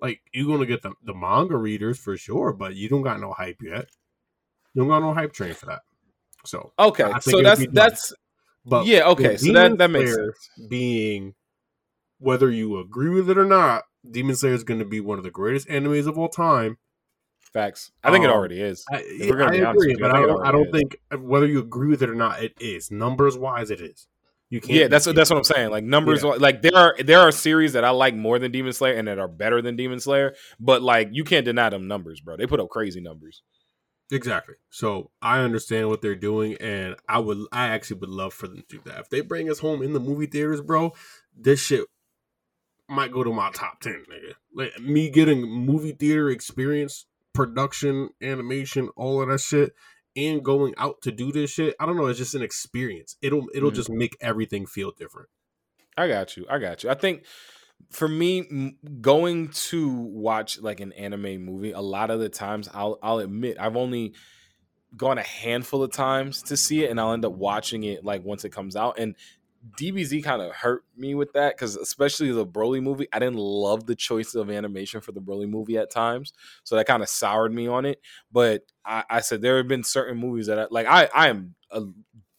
[0.00, 3.32] Like you gonna get the the manga readers for sure, but you don't got no
[3.32, 3.86] hype yet.
[4.74, 5.82] You don't got no hype train for that.
[6.44, 8.12] So okay so that's that's
[8.64, 11.34] but yeah okay so that that makes sense being
[12.18, 15.24] whether you agree with it or not, Demon Slayer is going to be one of
[15.24, 16.78] the greatest animes of all time.
[17.52, 19.96] Facts I think it Um, already is I, If we're gonna I be agree, you,
[19.98, 20.46] I but I don't.
[20.46, 23.70] I don't think whether you agree with it or not, it is numbers wise.
[23.70, 24.06] It is.
[24.50, 24.72] You can't.
[24.72, 25.70] yeah, that's what that's what I'm saying.
[25.70, 26.32] Like numbers, Yeah.
[26.38, 29.18] like there are there are series that I like more than Demon Slayer and that
[29.18, 32.36] are better than Demon Slayer, but like you can't deny them numbers, bro.
[32.36, 33.42] They put up crazy numbers.
[34.10, 34.56] Exactly.
[34.68, 38.58] So I understand what they're doing, and I would, I actually would love for them
[38.58, 38.98] to do that.
[39.00, 40.92] If they bring us home in the movie theaters, bro,
[41.34, 41.86] this shit
[42.90, 44.34] might go to my top ten, nigga.
[44.54, 49.72] Like me getting movie theater experience, production, animation, all of that shit,
[50.16, 51.74] and going out to do this shit.
[51.80, 52.06] I don't know.
[52.06, 53.16] It's just an experience.
[53.22, 53.74] It'll, it'll Mhm.
[53.74, 55.28] just make everything feel different.
[55.96, 56.46] I got you.
[56.48, 56.90] I got you.
[56.90, 57.24] I think
[57.90, 62.98] for me, going to watch like an anime movie, a lot of the times I'll
[63.02, 64.14] I'll admit I've only
[64.96, 68.24] gone a handful of times to see it, and I'll end up watching it like
[68.24, 68.98] once it comes out.
[68.98, 69.16] And
[69.78, 73.86] DBZ kind of hurt me with that because especially the Broly movie, I didn't love
[73.86, 76.32] the choice of animation for the Broly movie at times,
[76.64, 78.00] so that kind of soured me on it.
[78.32, 81.54] But I, I said there have been certain movies that I, like I I am
[81.70, 81.82] a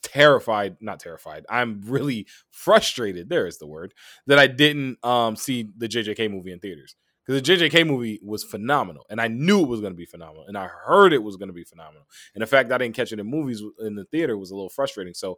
[0.01, 1.45] terrified, not terrified.
[1.49, 3.29] I'm really frustrated.
[3.29, 3.93] There is the word
[4.27, 8.43] that I didn't um see the JJK movie in theaters because the JJK movie was
[8.43, 11.37] phenomenal, and I knew it was going to be phenomenal, and I heard it was
[11.37, 12.07] going to be phenomenal.
[12.35, 14.55] And the fact that I didn't catch it in movies in the theater was a
[14.55, 15.13] little frustrating.
[15.13, 15.37] So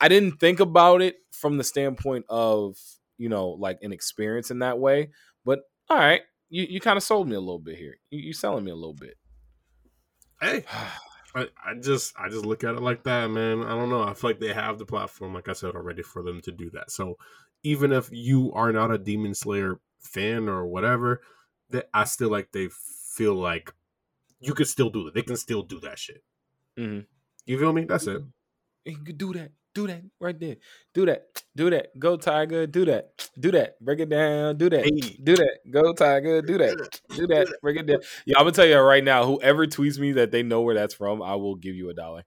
[0.00, 2.76] I didn't think about it from the standpoint of
[3.18, 5.10] you know like an experience in that way.
[5.44, 7.96] But all right, you you kind of sold me a little bit here.
[8.10, 9.16] You, you selling me a little bit.
[10.40, 10.64] Hey,
[11.34, 13.62] I, I just I just look at it like that, man.
[13.64, 14.02] I don't know.
[14.02, 16.70] I feel like they have the platform, like I said already, for them to do
[16.70, 16.92] that.
[16.92, 17.16] So
[17.64, 21.22] even if you are not a Demon Slayer fan or whatever,
[21.70, 22.68] that I still like they
[23.14, 23.72] feel like
[24.40, 25.14] you could still do it.
[25.14, 26.22] They can still do that shit.
[26.78, 27.06] Mhm.
[27.46, 27.84] You feel me?
[27.84, 28.22] That's it.
[28.84, 29.52] You could do that.
[29.74, 30.56] Do that right there.
[30.92, 31.26] Do that.
[31.56, 31.98] Do that.
[31.98, 32.66] Go Tiger.
[32.66, 33.30] Do that.
[33.40, 33.80] Do that.
[33.80, 34.56] Break it down.
[34.56, 34.84] Do that.
[34.84, 35.16] Hey.
[35.22, 35.58] Do that.
[35.70, 36.42] Go Tiger.
[36.42, 37.00] Do that.
[37.16, 37.48] Do that.
[37.62, 37.98] Break it down.
[38.26, 39.24] Yeah, I'm gonna tell you right now.
[39.24, 42.24] Whoever tweets me that they know where that's from, I will give you a dollar.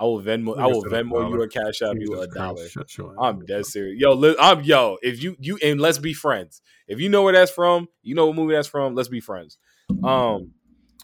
[0.00, 0.58] I will Venmo.
[0.58, 1.40] I will Nigga said a Venmo you dollar.
[1.40, 2.66] or Cash App you a dollar.
[2.66, 4.00] Shut I'm dead serious.
[4.00, 4.96] Yo, li- I'm yo.
[5.02, 6.62] If you you and let's be friends.
[6.88, 8.94] If you know where that's from, you know what movie that's from.
[8.94, 9.58] Let's be friends.
[10.02, 10.52] Um,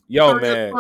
[0.09, 0.73] yo, man.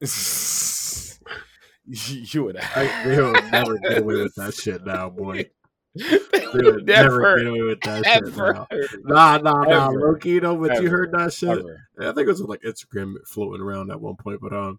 [1.86, 5.50] you would I, they'll never get away with that shit now, boy.
[5.96, 8.66] They would never never, get away with that shit now.
[9.04, 10.12] Nah, nah, nah, Ever.
[10.12, 10.56] Loki, though.
[10.56, 11.58] But you heard that shit.
[11.98, 14.78] I think it was like Instagram floating around at one point, but um,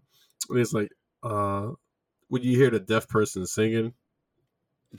[0.50, 0.92] it's like
[1.24, 1.70] uh,
[2.28, 3.94] when you hear the deaf person singing,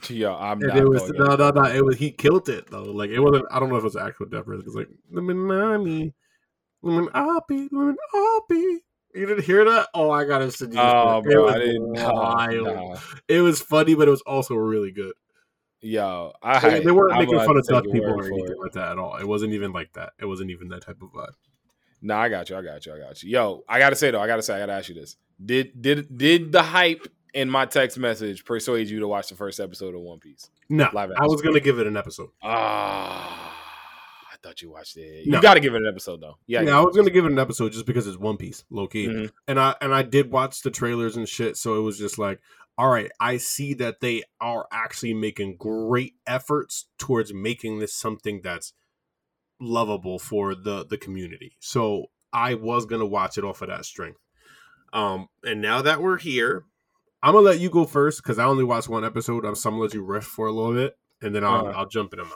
[0.08, 2.84] Yo, I'm and not it was no, no, no, it was he killed it though.
[2.84, 3.46] Like it wasn't.
[3.50, 4.60] I don't know if it was actual deaf person.
[4.60, 6.12] It was like Luminami,
[6.84, 8.78] Luminapi, Luminapi.
[9.12, 9.88] You didn't hear that?
[9.92, 10.80] Oh, I gotta send you.
[10.80, 11.92] Oh, bro, it I was didn't.
[11.92, 12.66] Wild.
[12.66, 12.96] nah.
[13.26, 15.12] It was funny, but it was also really good.
[15.80, 18.92] Yo, I They, they weren't I'm making fun of Dutch people or anything like that
[18.92, 19.16] at all.
[19.16, 20.12] It wasn't even like that.
[20.20, 21.32] It wasn't even that type of vibe.
[22.02, 22.56] No, I got you.
[22.56, 22.94] I got you.
[22.94, 23.30] I got you.
[23.30, 26.16] Yo, I gotta say though, I gotta say, I gotta ask you this: did did
[26.16, 30.00] did the hype in my text message persuade you to watch the first episode of
[30.00, 30.50] One Piece?
[30.68, 32.30] No, Live I was gonna give it an episode.
[32.42, 33.56] Ah,
[34.32, 35.26] I thought you watched it.
[35.26, 35.40] You No.
[35.42, 36.38] got to give it an episode though.
[36.46, 38.86] Yeah, Yeah, I was gonna give it an episode just because it's One Piece, low
[38.86, 39.06] key.
[39.06, 39.30] Mhm.
[39.48, 42.40] And I and I did watch the trailers and shit, so it was just like,
[42.78, 48.40] all right, I see that they are actually making great efforts towards making this something
[48.42, 48.72] that's
[49.60, 51.56] lovable for the the community.
[51.60, 54.20] So I was gonna watch it off of that strength.
[54.92, 56.64] Um, and now that we're here,
[57.22, 59.44] I'm gonna let you go first because I only watched one episode.
[59.44, 61.80] I'm, so I'm gonna let you riff for a little bit, and then I'll Uh-huh.
[61.80, 62.32] I'll jump into mine.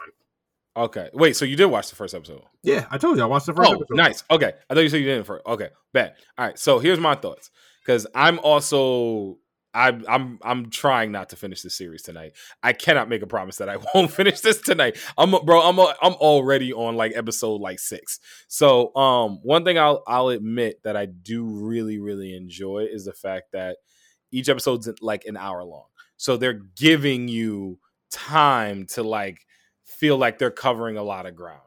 [0.76, 1.36] Okay, wait.
[1.36, 2.42] So you did watch the first episode?
[2.64, 3.96] Yeah, I told you I watched the first Oh, episode.
[3.96, 4.24] nice.
[4.30, 5.46] Okay, I thought you said you didn't first.
[5.46, 6.14] Okay, bad.
[6.36, 6.58] All right.
[6.58, 7.50] So here's my thoughts
[7.84, 9.38] because I'm also
[9.72, 12.32] I'm I'm I'm trying not to finish this series tonight.
[12.62, 14.98] I cannot make a promise that I won't finish this tonight.
[15.16, 15.60] I'm bro.
[15.62, 18.18] I'm I'm already on like episode like six.
[18.48, 23.12] So um, one thing I'll I'll admit that I do really really enjoy is the
[23.12, 23.76] fact that
[24.34, 25.86] each episode's like an hour long.
[26.16, 27.78] So they're giving you
[28.10, 29.46] time to like
[29.84, 31.60] feel like they're covering a lot of ground.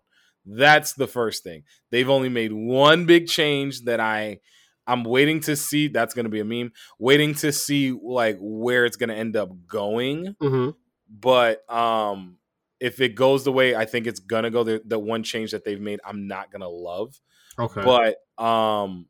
[0.46, 1.64] That's the first thing.
[1.92, 4.40] They've only made one big change that I
[4.86, 5.90] I'm waiting to see.
[5.90, 6.72] That's going to be a meme.
[6.98, 10.36] Waiting to see like where it's going to end up going.
[10.42, 10.70] Mm-hmm.
[11.10, 12.38] But um
[12.80, 15.64] if it goes the way I think it's gonna go, the, the one change that
[15.64, 17.20] they've made, I'm not gonna love.
[17.58, 17.82] Okay.
[17.82, 19.08] But um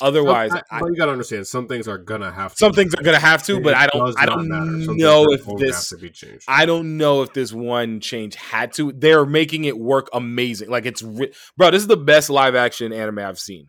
[0.00, 2.58] otherwise, Some- I, but you gotta understand, some things are gonna have to.
[2.58, 3.60] some things are gonna have to.
[3.60, 4.18] But I don't.
[4.18, 4.64] I don't matter.
[4.84, 6.44] Some things know if this have to be changed.
[6.48, 8.92] I don't know if this one change had to.
[8.92, 10.70] They're making it work amazing.
[10.70, 11.70] Like it's, bro.
[11.70, 13.68] This is the best live action anime I've seen.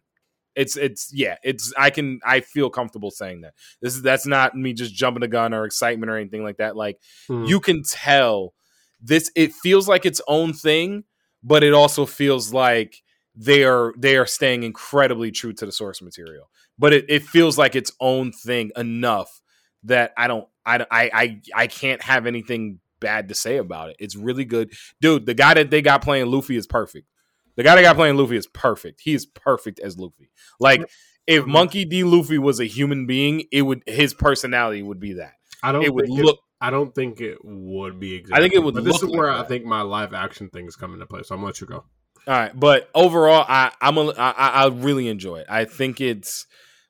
[0.53, 1.37] It's, it's, yeah.
[1.43, 1.73] It's.
[1.77, 2.19] I can.
[2.25, 3.53] I feel comfortable saying that.
[3.81, 4.01] This is.
[4.01, 6.75] That's not me just jumping the gun or excitement or anything like that.
[6.75, 6.97] Like
[7.29, 7.47] Mhm.
[7.47, 8.53] you can tell
[9.01, 9.31] this.
[9.35, 11.05] It feels like its own thing,
[11.41, 12.97] but it also feels like
[13.41, 16.49] they are they are staying incredibly true to the source material.
[16.77, 19.41] But it, it feels like its own thing enough
[19.83, 23.95] that I don't I I I, I can't have anything bad to say about it.
[23.99, 24.73] It's really good.
[24.99, 27.07] Dude, the guy that they got playing Luffy is perfect.
[27.55, 29.01] The guy that got playing Luffy is perfect.
[29.01, 30.29] He is perfect as Luffy.
[30.59, 30.87] Like
[31.25, 32.03] if Monkey D.
[32.03, 35.33] Luffy was a human being, it would his personality would be that.
[35.63, 35.83] I don't.
[35.83, 38.13] It would look I don't think it would be.
[38.13, 38.37] Exactly.
[38.37, 39.47] I think it would But this look is where like I that.
[39.47, 41.23] think my live action thing is coming into play.
[41.23, 41.85] So I'm gonna let you go.
[42.27, 45.47] All right, but overall, I I'm a, I, I really enjoy it.
[45.49, 46.45] I think it's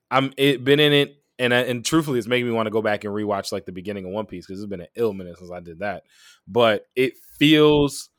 [0.09, 2.81] I'm it been in it, and I, and truthfully, it's making me want to go
[2.81, 5.37] back and rewatch like the beginning of One Piece because it's been an ill minute
[5.37, 6.03] since I did that.
[6.47, 8.09] But it feels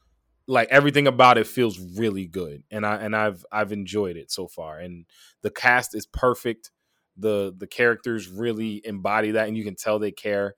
[0.46, 4.48] like everything about it feels really good, and I and I've I've enjoyed it so
[4.48, 5.06] far, and
[5.42, 6.70] the cast is perfect.
[7.16, 10.54] the The characters really embody that, and you can tell they care.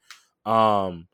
[0.47, 1.09] Um,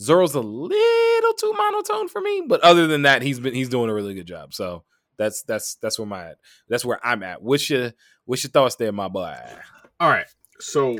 [0.00, 3.90] Zoro's a little too monotone for me, but other than that, he's been he's doing
[3.90, 4.52] a really good job.
[4.54, 4.84] So
[5.16, 6.32] that's that's that's where my
[6.68, 7.42] that's where I'm at.
[7.42, 7.92] What's your
[8.24, 9.36] what's your thoughts there, my boy?
[10.00, 10.26] All right.
[10.58, 10.98] So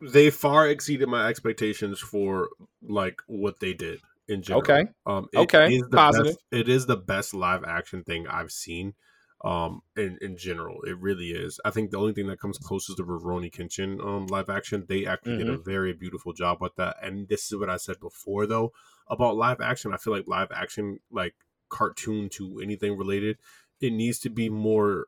[0.00, 2.48] they far exceeded my expectations for
[2.82, 4.62] like what they did in general.
[4.62, 4.84] Okay.
[5.06, 5.74] Um, it Okay.
[5.74, 6.26] is Positive.
[6.26, 8.94] Best, it is the best live action thing I've seen.
[9.42, 11.58] Um, in in general, it really is.
[11.64, 14.84] I think the only thing that comes close is the Rurouni Kenshin um live action.
[14.86, 15.62] They actually did a Mm-hmm.
[15.64, 16.96] very beautiful job with that.
[17.02, 18.72] And this is what I said before though
[19.08, 19.94] about live action.
[19.94, 21.34] I feel like live action, like
[21.70, 23.38] cartoon to anything related,
[23.80, 25.06] it needs to be more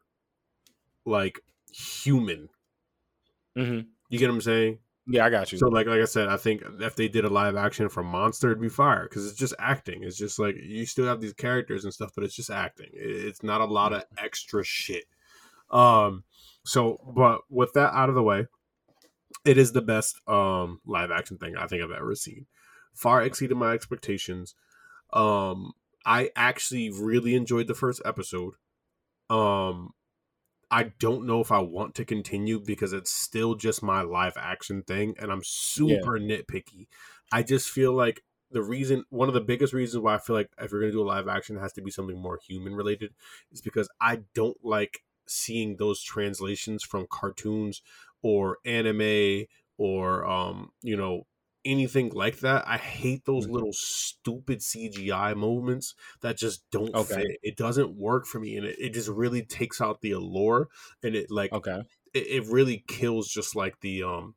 [1.04, 1.40] like
[1.70, 2.48] human.
[3.56, 3.80] mm-hmm.
[4.08, 4.78] You get what I'm saying?
[5.06, 5.58] Yeah, I got you.
[5.58, 8.50] So like like I said, I think if they did a live action for Monster,
[8.50, 10.04] it'd be fire because it's just acting.
[10.04, 12.90] It's just like you still have these characters and stuff, but it's just acting.
[12.92, 15.04] It's not a lot of extra shit.
[15.70, 16.24] Um.
[16.64, 18.46] So, but with that out of the way,
[19.44, 22.46] it is the best um live action thing I think I've ever seen.
[22.94, 24.54] Far exceeded my expectations.
[25.12, 25.72] Um,
[26.06, 28.54] I actually really enjoyed the first episode.
[29.30, 29.94] Um,
[30.72, 34.82] I don't know if I want to continue because it's still just my live action
[34.82, 36.86] thing, and I'm super nitpicky.
[37.30, 40.48] I just feel like the reason, one of the biggest reasons why I feel like
[40.58, 43.12] if you're gonna do a live action, it has to be something more human related,
[43.52, 47.82] is because I don't like seeing those translations from cartoons
[48.22, 49.44] or anime
[49.76, 51.26] or um, you know,
[51.64, 52.66] anything like that.
[52.66, 53.48] I hate those Mhm.
[53.48, 57.24] little stupid CGI moments that just don't Okay.
[57.26, 57.38] fit.
[57.42, 60.68] It doesn't work for me, and it, it just really takes out the allure,
[61.02, 61.82] and it like okay.
[62.14, 64.36] it, it really kills just like the um.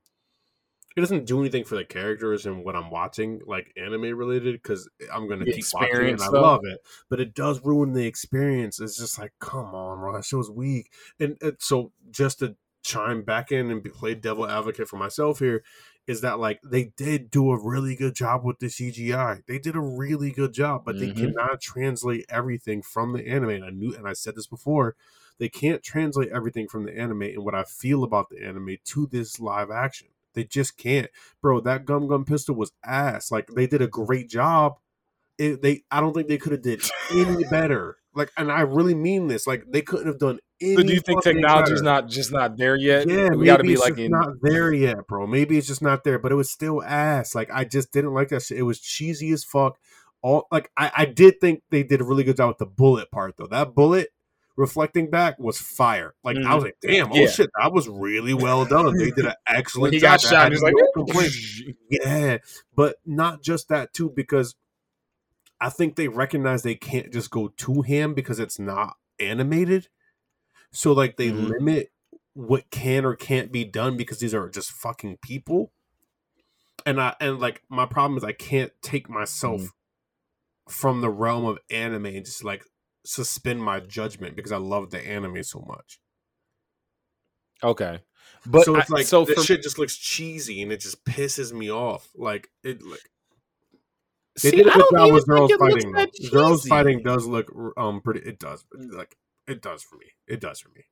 [0.97, 4.89] It doesn't do anything for the characters and what I'm watching, like anime related, because
[5.11, 6.49] I'm gonna The keep watching and I though.
[6.49, 6.79] love it.
[7.09, 8.79] But it does ruin the experience.
[8.79, 10.93] It's just like, come on, bro, that show's weak.
[11.19, 15.39] And, and so just to chime back in and be, play devil advocate for myself
[15.39, 15.65] here,
[16.07, 19.41] is that like they did do a really good job with the CGI.
[19.47, 20.99] They did a really good job, but Mhm.
[20.99, 23.49] they cannot translate everything from the anime.
[23.49, 24.95] And I knew, and I said this before,
[25.39, 29.07] they can't translate everything from the anime and what I feel about the anime to
[29.07, 30.09] this live action.
[30.33, 31.09] They just can't,
[31.41, 31.59] bro.
[31.61, 33.31] That Gum Gum Pistol was ass.
[33.31, 34.77] Like they did a great job.
[35.37, 36.81] It, they, I don't think they could have did
[37.11, 37.97] any better.
[38.13, 39.45] Like, and I really mean this.
[39.47, 40.39] Like they couldn't have done.
[40.61, 41.83] So do you think technology's better.
[41.83, 43.07] not just not there yet?
[43.09, 44.11] Yeah, we got to be like in.
[44.11, 45.27] not there yet, bro.
[45.27, 47.35] Maybe it's just not there, but it was still ass.
[47.35, 48.57] Like I just didn't like that shit.
[48.59, 49.77] It was cheesy as fuck.
[50.21, 53.11] All like I, I did think they did a really good job with the bullet
[53.11, 53.47] part though.
[53.47, 54.09] That bullet
[54.57, 56.15] reflecting back was fire.
[56.23, 57.21] Like I was like, damn, oh Mm-hmm.
[57.23, 57.27] Yeah.
[57.27, 58.97] shit, that was really well done.
[58.97, 60.13] They did an excellent he job.
[60.13, 60.73] got shot, had he like,
[61.89, 62.37] Yeah,
[62.73, 64.55] but not just that too, because
[65.59, 69.89] I think they recognize they can't just go to him because it's not animated.
[70.75, 71.49] So like they Mhm.
[71.49, 71.91] limit
[72.33, 75.71] what can or can't be done because these are just fucking people.
[76.85, 79.69] And I and like my problem is I can't take myself Mhm.
[80.69, 82.65] from the realm of anime and just like
[83.05, 85.99] suspend my judgment because I love the anime so much.
[87.63, 88.01] Okay,
[88.45, 91.05] but so it's I- like so this for shit just looks cheesy and it just
[91.05, 92.09] pisses me off.
[92.15, 93.09] Like it like
[94.43, 96.29] They See, did a I good don't job even with girls it looks fighting.
[96.31, 98.19] Girls fighting does look um pretty.
[98.27, 99.15] It does like
[99.47, 100.07] it does for me.
[100.27, 100.83] It does for me.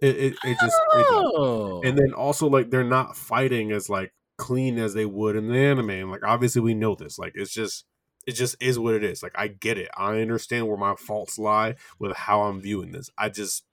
[0.00, 1.06] It it, it just it.
[1.10, 1.80] Oh.
[1.84, 5.58] and then also like they're not fighting as like clean as they would in the
[5.58, 5.90] anime.
[5.90, 7.18] And like obviously we know this.
[7.18, 7.84] Like it's just
[8.26, 9.22] it just is what it is.
[9.22, 9.88] Like I get it.
[9.96, 13.10] I understand where my faults lie with how I'm viewing this.
[13.18, 13.64] I just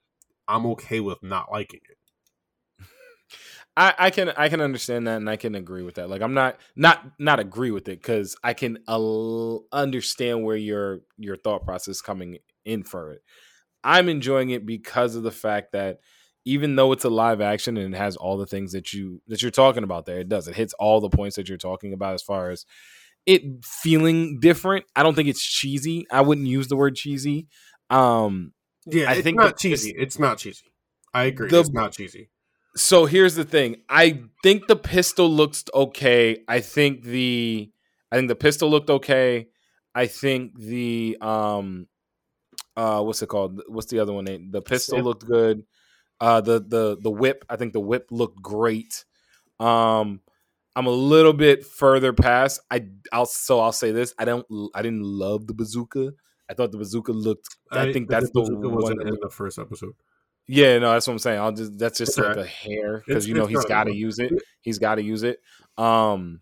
[0.47, 2.85] I'm okay with not liking it.
[3.77, 6.09] I, I can I can understand that and I can agree with that.
[6.09, 11.01] Like I'm not not not agree with it because I can uh, understand where your
[11.17, 13.21] your thought process is coming in for it.
[13.85, 15.99] I'm enjoying it because of the fact that
[16.43, 19.41] even though it's a live action and it has all the things that you that
[19.41, 20.47] you're talking about there, it does.
[20.47, 22.65] It hits all the points that you're talking about as far as
[23.25, 24.85] it feeling different.
[24.95, 26.05] I don't think it's cheesy.
[26.11, 27.47] I wouldn't use the word cheesy.
[27.89, 28.53] Um
[28.85, 29.93] Yeah, I it's think not cheesy.
[29.97, 30.65] It's not cheesy.
[31.13, 31.49] I agree.
[31.49, 32.29] The- it's not cheesy.
[32.75, 33.77] so here's the thing.
[33.89, 36.43] I think the pistol looks okay.
[36.47, 37.71] I think the
[38.11, 39.47] I think the pistol looked okay.
[39.95, 41.87] I think the um
[42.77, 43.61] uh what's it called?
[43.67, 44.25] What's the other one?
[44.25, 44.51] name?
[44.51, 45.63] The pistol looked good.
[46.19, 49.05] Uh the the the whip, I think the whip looked great.
[49.59, 50.21] Um
[50.75, 52.59] I'm a little bit further past.
[52.69, 54.13] I I'll so I'll say this.
[54.19, 56.13] I don't I didn't love the bazooka.
[56.49, 59.57] I thought the bazooka looked I, think that's the bazooka one wasn't in the first
[59.57, 59.93] episode.
[60.47, 61.39] yeah, no, that's what I'm saying.
[61.39, 64.31] I'll just that's just like a hair because you know he's got to use it.
[64.61, 65.39] He's got to use it.
[65.77, 66.41] Um,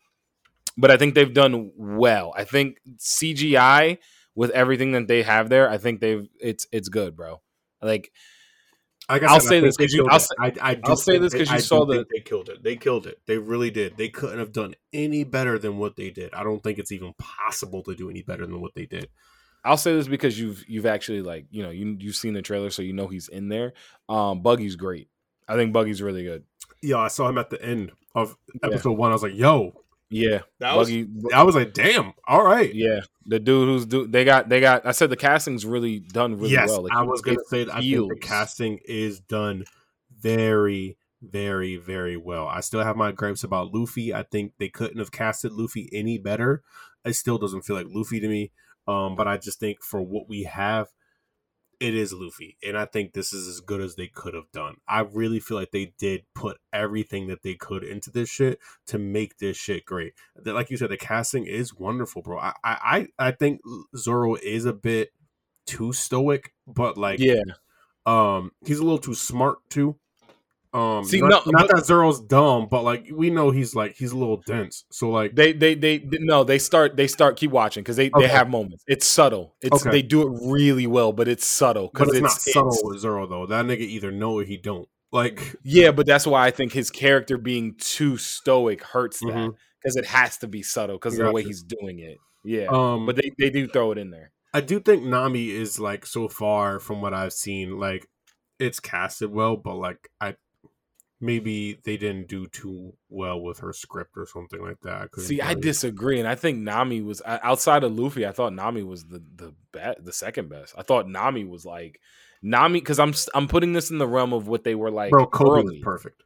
[0.77, 2.33] but I think they've done well.
[2.35, 3.99] I think CGI
[4.35, 7.41] with everything that they have there, I think they've it's it's good, bro.
[7.81, 8.11] Like
[9.09, 10.95] Like I I'll said, I say this because you- I'll say- I, I do I'll
[10.95, 12.63] say this 'cause you I saw the- they killed it.
[12.63, 13.19] They killed it.
[13.25, 13.97] They really did.
[13.97, 16.33] They couldn't have done any better than what they did.
[16.33, 19.09] I don't think it's even possible to do any better than what they did.
[19.65, 22.69] I'll say this because you've you've actually like you know you you've seen the trailer,
[22.69, 23.73] so you know he's in there.
[24.09, 25.09] Um, Buggy's great.
[25.47, 26.43] I think Buggy's really good.
[26.81, 28.69] Yeah, I saw him at the end of Yeah.
[28.69, 29.11] episode one.
[29.11, 29.73] I was like, "Yo,
[30.13, 31.07] Yeah, That was- Buggy.
[31.33, 34.85] I was like, damn, all right." yeah, the dude who's do they got they got.
[34.85, 36.83] I said the casting's really done really yes, well.
[36.83, 39.65] Like, I was gonna say that I think the casting is done
[40.19, 42.47] very, very, very well.
[42.47, 44.13] I still have my gripes about Luffy.
[44.13, 46.63] I think they couldn't have casted Luffy any better.
[47.05, 48.51] It still doesn't feel like Luffy to me.
[48.87, 50.89] Um, but I just think for what we have,
[51.83, 54.75] it is Luffy, and I think this is as good as they could have done.
[54.87, 58.97] I really feel like they did put everything that they could into this shit to
[58.97, 60.13] make this shit great.
[60.37, 62.39] That, like you said, the casting is wonderful, bro.
[62.39, 62.77] I, I,
[63.19, 63.59] I I think
[63.97, 65.09] Zoro is a bit
[65.65, 67.41] too stoic, but like, Yeah,
[68.05, 69.97] um, he's a little too smart too.
[70.73, 73.95] Um, See, not, no, not but- that Zoro's dumb, but like we know he's like
[73.95, 74.85] he's a little dense.
[74.91, 78.21] So like, they they they no they start they start keep watching because they Okay.
[78.25, 78.83] they have moments.
[78.87, 79.55] It's subtle.
[79.61, 79.91] It's Okay.
[79.91, 82.23] they do it really well, but it's subtle but because it's, it's,
[82.55, 83.45] not it's- subtle with Zoro though.
[83.45, 84.87] That nigga either know or he don't.
[85.11, 89.53] Like, Yeah, but that's why I think his character being too stoic hurts that Mhm.
[89.79, 92.17] because it has to be subtle because of the way he's doing it.
[92.43, 94.31] Yeah, um, but they they do throw it in there.
[94.55, 98.07] I do think Nami is like so far from what I've seen, like
[98.59, 100.35] it's casted well, but like I
[101.23, 105.09] maybe they didn't do too well with her script or something like that.
[105.17, 108.27] I See, I disagree, and I think Nami was outside of Luffy.
[108.27, 110.75] I thought Nami was the the best, the second best.
[110.77, 111.99] I thought Nami was like
[112.41, 115.11] Nami because I'm I'm putting this in the realm of what they were like.
[115.11, 115.63] Bro, Koby early.
[115.77, 116.23] was perfect.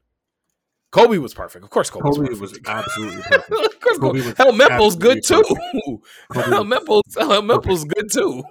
[0.91, 1.63] Koby was perfect.
[1.63, 3.51] Of course, Koby, Koby was, was absolutely perfect.
[3.51, 5.35] of course, Koby Koby was Helmeppo's good too.
[5.35, 5.99] absolutely
[6.31, 8.43] Koby Hell, was Memple's Helmeppo's good too.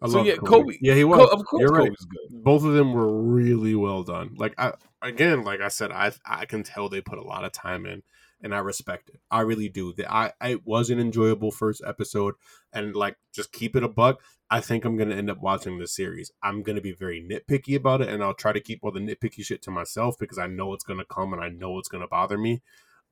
[0.00, 0.46] I So love yeah, Koby.
[0.64, 1.18] Koby- Yeah, he was.
[1.18, 1.90] Co- of course, You're right.
[1.90, 2.44] Koby's good.
[2.44, 4.34] Both of them were really well done.
[4.36, 4.72] Like I
[5.02, 8.02] again, like I said, I I can tell they put a lot of time in,
[8.42, 9.20] and I respect it.
[9.30, 9.92] I really do.
[9.94, 12.34] That I, I it was an enjoyable first episode,
[12.72, 14.20] and like just keep it a buck.
[14.50, 16.30] I think I'm gonna end up watching the series.
[16.42, 19.44] I'm gonna be very nitpicky about it, and I'll try to keep all the nitpicky
[19.44, 22.38] shit to myself because I know it's gonna come and I know it's gonna bother
[22.38, 22.62] me.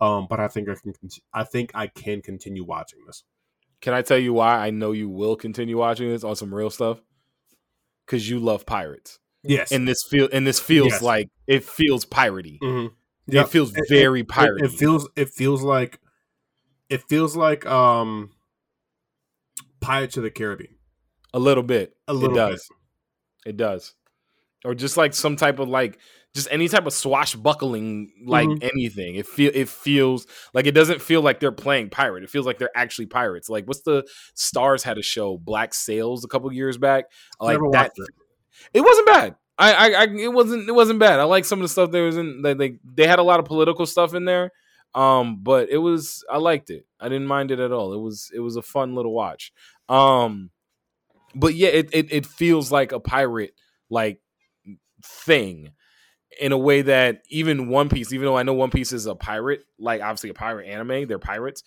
[0.01, 0.93] Um, but I think I can.
[1.33, 3.25] I think I can continue watching this.
[3.87, 6.71] Can I tell you why I know you will continue watching this on some real
[6.71, 7.01] stuff?
[8.05, 9.21] Because you love pirates.
[9.45, 11.03] Yes, and this feel and this feels Yes.
[11.03, 12.59] like it feels piratey.
[12.59, 12.91] Mhm.
[13.29, 14.65] It feels It- very it, piratey.
[14.65, 16.01] it feels it feels like
[16.91, 18.33] it feels like um
[19.81, 20.75] Pirates of the Caribbean.
[21.33, 21.97] a little bit.
[22.09, 22.69] A little it does.
[23.47, 23.95] It does.
[24.65, 26.01] Or just like some type of like
[26.37, 28.63] just any type of swashbuckling like Mhm.
[28.63, 29.17] anything.
[29.17, 32.23] It feel it feels like it doesn't feel like they're playing pirate.
[32.23, 33.49] It feels like they're actually pirates.
[33.49, 34.05] Like what's the
[34.37, 37.07] Starz had a show Black Sails a couple years back.
[37.41, 38.09] Like that it.
[38.75, 39.35] it wasn't bad.
[39.59, 41.19] I, I, I, it wasn't, it wasn't bad.
[41.19, 42.43] I like some of the stuff there was in.
[42.43, 44.53] They, they, they had a lot of political stuff in there,
[44.95, 46.85] um, but it was, I liked it.
[47.01, 47.95] I didn't mind it at all.
[47.95, 49.55] It was, it was a fun little watch.
[49.89, 50.51] Um,
[51.35, 53.55] but yeah, it, it, it feels like a pirate
[53.89, 54.21] like
[55.03, 55.71] thing
[56.41, 59.15] in a way that even One Piece, even though I know One Piece is a
[59.15, 61.63] pirate, like obviously a pirate anime, they're pirates.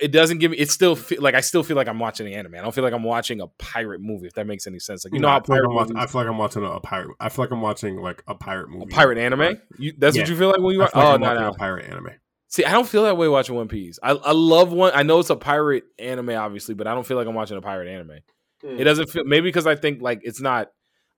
[0.00, 0.56] It doesn't give me.
[0.56, 2.54] It still feel like I still feel like I'm watching the anime.
[2.56, 4.26] I don't feel like I'm watching a pirate movie.
[4.26, 5.96] If that makes any sense, like you know how I feel, like pirate I'm watching,
[5.96, 7.16] I feel like I'm watching a, a pirate.
[7.20, 8.86] I feel like I'm watching like a pirate movie.
[8.90, 9.58] a pirate anime.
[9.78, 10.22] You, that's Yeah.
[10.22, 10.92] what you feel like when you I watch.
[10.94, 11.48] feel like oh I'm no, no.
[11.50, 12.08] a pirate anime.
[12.48, 13.98] See, I don't feel that way watching One Piece.
[14.02, 14.90] I, I love one.
[14.96, 17.60] I know it's a pirate anime, obviously, but I don't feel like I'm watching a
[17.62, 18.18] pirate anime.
[18.62, 18.80] Hmm.
[18.80, 20.70] It doesn't feel maybe because I think like it's not.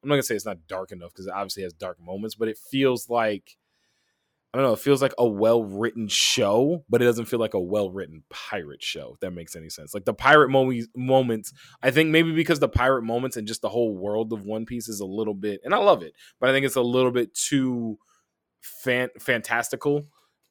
[0.07, 2.47] I'm not gonna say it's not dark enough because it obviously has dark moments, but
[2.47, 3.57] it feels like
[4.55, 4.75] I don't know.
[4.75, 8.23] It feels like a well written show, but it doesn't feel like a well written
[8.31, 9.11] pirate show.
[9.15, 9.93] If that makes any sense.
[9.95, 11.53] Like the pirate movies moments,
[11.83, 14.89] I think maybe because the pirate moments and just the whole world of One Piece
[14.89, 17.35] is a little bit, and I love it, but I think it's a little bit
[17.35, 17.99] too
[18.61, 20.07] fan fantastical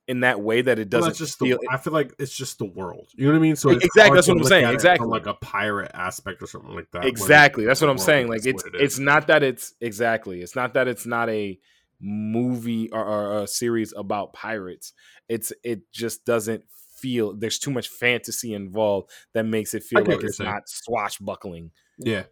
[0.07, 1.57] in that way that it doesn't that's just feel.
[1.61, 3.09] the, I feel like it's just the world.
[3.15, 3.55] You know what I mean?
[3.55, 5.07] So exactly, that's what I'm saying, exactly.
[5.07, 7.05] like a pirate aspect or something like that.
[7.05, 10.73] exactly that's what i'm saying like it's it it's not that it's exactly it's not
[10.73, 11.57] that it's not a
[12.01, 14.93] movie or, or a series about pirates
[15.29, 16.63] it's it just doesn't
[16.97, 20.49] feel there's too much fantasy involved that makes it feel like it's saying.
[20.49, 22.23] not swashbuckling Yeah,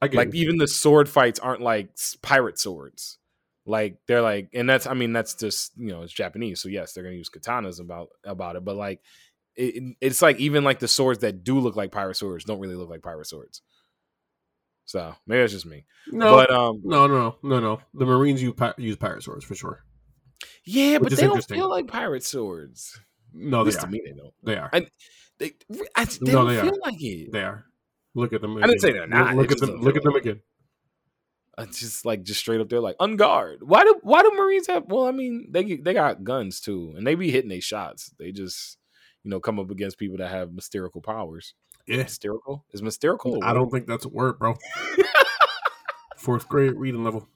[0.00, 1.90] like even the sword fights aren't like
[2.22, 3.18] pirate swords
[3.66, 6.92] like they're like and that's i mean that's just you know it's japanese so yes
[6.92, 9.00] they're gonna use katanas about about it but like
[9.56, 12.76] it, it's like even like the swords that do look like pirate swords don't really
[12.76, 13.62] look like pirate swords
[14.84, 17.80] so maybe it's just me no, but um no, no, no, no, no.
[17.94, 19.82] The Marines use, pi- use pirate swords for sure.
[20.64, 23.00] yeah but Which they don't feel like pirate swords
[23.32, 23.86] No, they are.
[23.88, 24.70] me they don't They are.
[24.72, 24.86] I-
[25.38, 25.52] they,
[25.96, 26.78] I, they No, don't they feel are.
[26.90, 27.64] like it They are.
[28.14, 28.56] Look at them.
[28.56, 29.10] I didn't say again.
[29.10, 29.80] they're not, Look, look at them.
[29.82, 30.40] Look at them again.
[31.58, 33.60] It's just like just straight up there, like on guard.
[33.62, 34.84] Why do why do Marines have?
[34.88, 38.10] Well, I mean, they they got guns too, and they be hitting their shots.
[38.18, 38.76] They just
[39.24, 41.54] you know come up against people that have mystical powers.
[41.86, 43.38] Yeah, Mystical is mystical.
[43.42, 44.56] I don't think that's a word, bro.
[46.16, 47.28] Fourth grade reading level.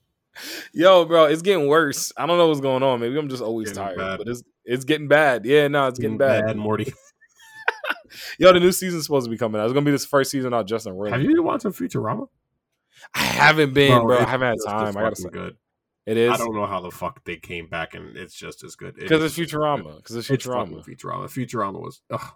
[0.73, 2.13] Yo, bro, it's getting worse.
[2.17, 3.01] I don't know what's going on.
[3.01, 4.19] Maybe I'm just always Getting tired, bad.
[4.19, 5.45] but it's it's getting bad.
[5.45, 6.57] Yeah, no, it's getting, bad.
[6.57, 6.93] Morty.
[8.39, 9.65] Yo, the new season's supposed to be coming out.
[9.65, 11.13] It's gonna be this first season out Justin Roiland.
[11.13, 12.29] Have you been watching Futurama?
[13.15, 14.19] I haven't been, bro.
[14.19, 14.97] I haven't had time.
[14.97, 15.57] I gotta say, good.
[16.07, 18.77] it is I don't know how the fuck they came back and it's just as
[18.77, 18.95] good.
[18.97, 19.61] Because is it's just as good.
[19.61, 19.97] Futurama.
[19.97, 20.85] Because it's It's Futurama.
[20.85, 21.25] Futurama.
[21.25, 22.03] Futurama was.
[22.11, 22.33] Ugh.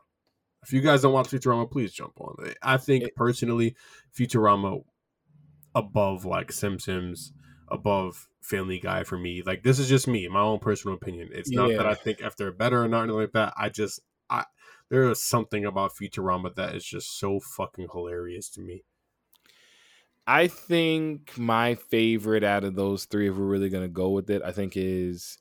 [0.63, 2.57] If you guys don't watch Futurama, please jump on it.
[2.63, 3.77] I think It- personally,
[4.19, 4.83] Futurama
[5.75, 7.33] above like Simpsons,
[7.69, 9.43] above Family Guy for me.
[9.45, 11.31] Like this is just me, my own personal opinion.
[11.33, 13.55] It's not that I think if they're better or not anything like that.
[13.57, 14.01] I just
[14.31, 14.45] I
[14.91, 18.85] there is something about Futurama that is just so fucking hilarious to me.
[20.27, 24.43] I think my favorite out of those three, if we're really gonna go with it,
[24.45, 25.39] I think is,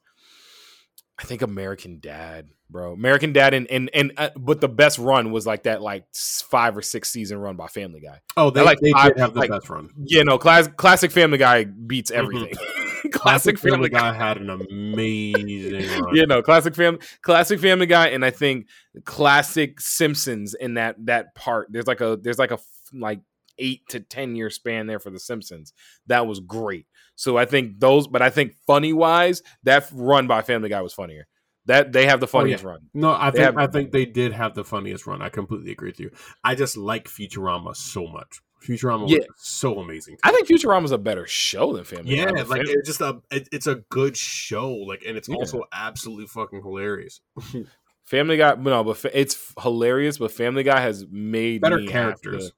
[1.18, 2.92] I think American Dad, bro.
[2.94, 6.76] American Dad, and and and uh, but the best run was like that, like five
[6.76, 8.20] or six season run by Family Guy.
[8.36, 9.90] Oh, they, like they five- did have the like- best run.
[10.06, 12.16] Yeah, no, class, classic Family Guy beats Mhm.
[12.16, 12.54] everything.
[13.12, 14.12] classic Family Guy.
[14.14, 16.16] had an amazing run.
[16.16, 18.68] Yeah, no, classic family, classic Family Guy, and I think
[19.06, 21.68] classic Simpsons in that that part.
[21.72, 22.60] There's like a there's like a
[22.92, 23.22] like
[23.60, 25.74] eight to ten year span there for the Simpsons.
[26.08, 26.86] That was great.
[27.16, 30.94] So I think those, but I think funny wise, that run by Family Guy was
[30.94, 31.28] funnier.
[31.66, 32.32] That they have the Oh, yeah.
[32.42, 32.80] funniest run.
[32.94, 35.22] No, I They think I think they did have the funniest run.
[35.22, 36.12] I completely agree with you.
[36.44, 38.42] I just like Futurama so much.
[38.68, 39.20] Futurama Yeah.
[39.20, 40.18] was so amazing.
[40.24, 42.42] I think Futurama's a better show than Family yeah, Guy.
[42.44, 44.72] like it's just a it, it's a good show.
[44.74, 45.36] Like, and it's Yeah.
[45.36, 47.22] also absolutely fucking hilarious.
[48.06, 50.18] Family Guy, no, but it's hilarious.
[50.18, 52.52] But Family Guy has made Better characters.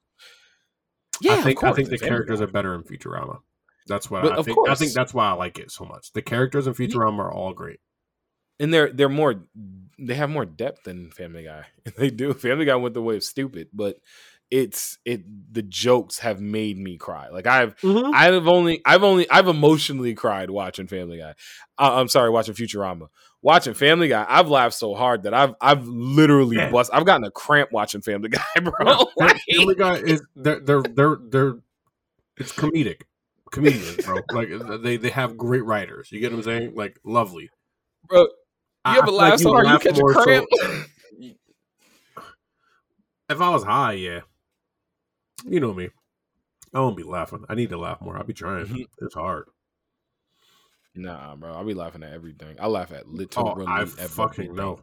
[1.20, 3.38] Yeah, I think course, I think the characters are better in Futurama.
[3.86, 4.68] That's what But I think.
[4.68, 6.12] I think that's why I like it so much.
[6.12, 7.80] The characters in Futurama are all great.
[8.58, 9.44] and they're they're more
[9.98, 11.66] they have more depth than Family Guy.
[11.96, 12.34] they do.
[12.34, 13.98] Family Guy went the way of stupid, but
[14.50, 15.22] it's it
[15.52, 17.28] the jokes have made me cry.
[17.28, 18.12] Like I've Mhm.
[18.14, 21.34] I've only I've only I've emotionally cried watching Family Guy.
[21.78, 23.08] Uh, I'm sorry, watching Futurama.
[23.42, 26.70] Watching Family Guy, I've laughed so hard that I've I've literally Yeah.
[26.70, 26.90] bust.
[26.92, 28.72] I've gotten a cramp watching Family Guy, bro.
[28.86, 31.54] Fam- Like- Family Guy is they're they're they're they're
[32.36, 33.02] it's comedic,
[33.50, 34.20] comedians, bro.
[34.32, 34.48] like
[34.82, 36.12] they they have great writers.
[36.12, 36.74] You get what I'm saying?
[36.76, 37.50] Like lovely.
[38.08, 38.28] bro, you
[38.84, 40.46] I- I ever laugh like so hard you catch a more so- cramp?
[43.28, 44.20] if I was high, yeah.
[45.48, 45.88] You know me.
[46.74, 47.44] I won't be laughing.
[47.48, 48.16] I need to laugh more.
[48.18, 48.66] I'll be trying.
[48.66, 48.84] Mhm.
[49.00, 49.48] It's hard.
[50.94, 52.56] Nah, bro, I'll be laughing at everything.
[52.58, 54.08] I laugh at literally Oh, I everything.
[54.08, 54.80] fucking know.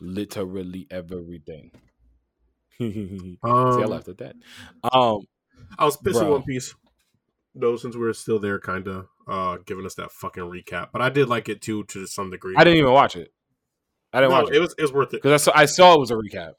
[0.00, 1.70] Literally everything.
[2.78, 4.34] See, I Um, laughed at that.
[4.92, 5.20] Um,
[5.78, 6.30] I was pissing.
[6.30, 6.74] One Piece,
[7.54, 10.88] though, since we are still there, kind of uh, giving us that fucking recap.
[10.92, 12.54] But I did like it too, to some degree.
[12.56, 13.32] I didn't even watch it.
[14.12, 15.22] I didn't No, watch it it was it was worth it.
[15.22, 16.52] because I saw I saw it was a recap.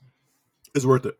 [0.73, 1.15] It's worth it.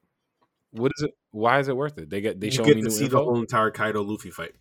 [0.74, 1.12] What is it?
[1.32, 2.10] Why is it worth it?
[2.10, 3.18] They get they you show get me to new see info.
[3.18, 4.52] the whole entire Kaido Luffy fight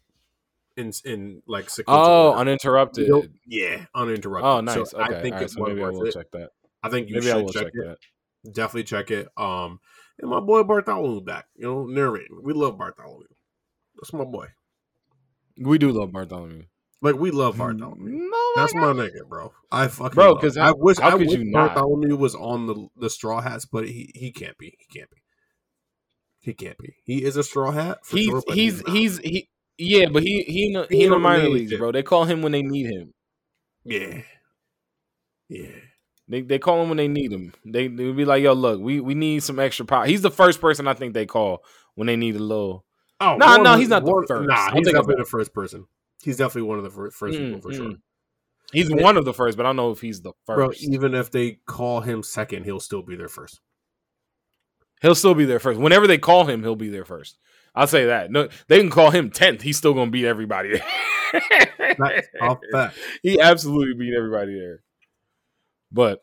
[0.77, 2.41] in in like oh, order.
[2.41, 3.07] uninterrupted.
[3.07, 3.25] You know?
[3.47, 4.47] yeah, uninterrupted.
[4.47, 4.91] Oh, nice.
[4.91, 6.15] So okay, I think right, it's so maybe I worth will it.
[6.15, 6.51] check that.
[6.83, 7.99] I think you Maybe I should check, check it.
[8.45, 8.53] that.
[8.53, 9.29] Definitely check it.
[9.37, 9.81] Um,
[10.19, 11.47] and my boy Bartholomew back.
[11.55, 12.41] You know, narrating.
[12.43, 13.27] We love Bartholomew.
[13.97, 14.49] That's my boy.
[15.59, 16.65] We do love Bartholomew.
[17.03, 18.11] Like we love Bartholomew.
[18.11, 19.53] No, That's my nigga, bro.
[19.71, 20.63] I fucking Bro, because him.
[20.63, 21.75] I wish how I could wish you not?
[21.75, 24.77] Bartholomew was on the the straw hats, but he he can't be.
[24.79, 25.22] He can't be.
[26.43, 26.97] He can't be.
[27.05, 28.05] He is a straw hat.
[28.05, 29.49] For he's sure, but he's he's he.
[29.79, 31.93] Yeah, but he he in the, He he in the minor leagues, bro.
[31.93, 33.15] They call him when they need him.
[33.85, 34.23] yeah,
[35.49, 35.69] yeah.
[36.29, 37.53] They they call him when they need him.
[37.65, 40.05] They they be like, yo, look, we we need some extra power.
[40.07, 41.65] He's the first person I think they call
[41.95, 42.85] when they need a little.
[43.21, 44.49] Oh Nah, no, nah, he's not the one- first.
[44.49, 45.87] Nah, he's definitely the first person.
[46.23, 47.87] He's definitely one of the first, first people Mm, for sure.
[47.91, 47.97] mm.
[48.73, 50.81] He's one of the first, but I don't know if he's the first.
[50.81, 53.61] Bro, even if they call him second, he'll still be there first.
[55.03, 55.79] He'll still be there first.
[55.81, 57.37] Whenever they call him, he'll be there first.
[57.75, 58.31] I'll say that.
[58.31, 59.63] No, they can call him tenth.
[59.63, 60.81] He's still gonna beat everybody.
[61.99, 62.97] That's a fact.
[63.23, 64.83] he absolutely beat everybody there.
[65.91, 66.21] But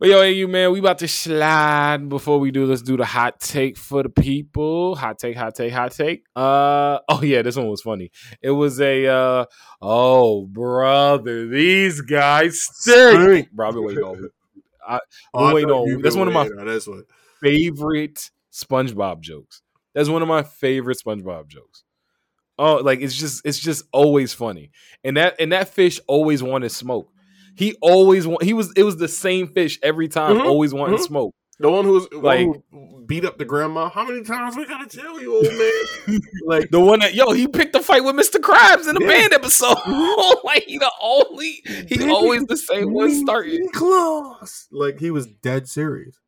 [0.00, 2.08] but yo, hey, you man, we about to slide.
[2.08, 4.96] Before we do, let's do the hot take for the people.
[4.96, 6.24] Hot take, hot take, hot take.
[6.34, 8.10] Uh oh yeah, this one was funny.
[8.42, 9.44] It was a uh
[9.80, 13.50] oh brother, these guys stink.
[13.52, 14.30] Bro, I've been waiting all week.
[14.88, 14.98] Oh,
[15.34, 17.04] We're I waiting know on- that's one of my- on this one.
[17.42, 19.62] Favorite SpongeBob jokes.
[19.94, 21.84] That's one of my favorite SpongeBob jokes.
[22.58, 24.70] Oh, like it's just it's just always funny.
[25.04, 27.10] And that and that fish always wanted smoke.
[27.56, 30.98] He always want he was it was the same fish every time, Mhm, always wanting
[30.98, 31.02] mhm.
[31.06, 31.34] smoke.
[31.58, 33.88] The one who's like Like- who beat up the grandma.
[33.88, 36.20] How many times we gotta tell you, old man?
[36.46, 38.38] like The one that yo, he picked a fight with Mr.
[38.40, 39.08] Krabs in the Yeah.
[39.08, 39.76] band episode.
[40.44, 43.68] like he the only he always the same one starting.
[43.70, 44.68] claws.
[44.70, 46.18] Like he was dead serious.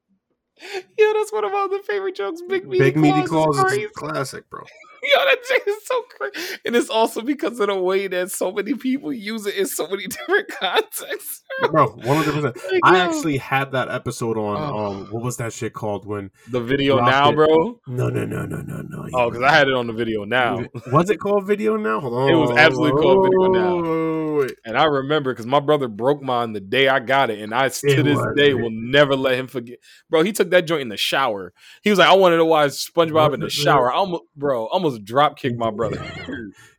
[0.99, 2.43] Yo, that's one of my other favorite jokes.
[2.49, 4.63] Big meaty Big meaty claws, claws is classic, bro.
[5.15, 6.59] Yo, that joke is so crazy.
[6.65, 9.87] And it's also because of the way that so many people use it in so
[9.89, 11.43] many different contexts.
[11.71, 12.57] Bro, one hundred percent.
[12.73, 14.87] Like, I actually had that episode on Oh.
[14.87, 17.81] um what was that shit called when the video now, bro.
[17.87, 19.09] No no no no no no.
[19.15, 20.65] Oh, because I had it on the video now.
[20.93, 22.01] Was it called video now?
[22.01, 22.31] Hold on.
[22.31, 24.35] It was absolutely called Video Now.
[24.41, 24.53] Wait.
[24.65, 27.69] And I remember because my brother broke mine the day I got it, and I
[27.69, 28.63] to It this was, day man.
[28.63, 29.79] will never let him forget.
[30.11, 31.53] Bro, he took that joint in the shower.
[31.83, 34.94] He was like, "I wanted to watch SpongeBob in the shower." I almost, bro, almost
[34.99, 36.03] drop kicked my brother.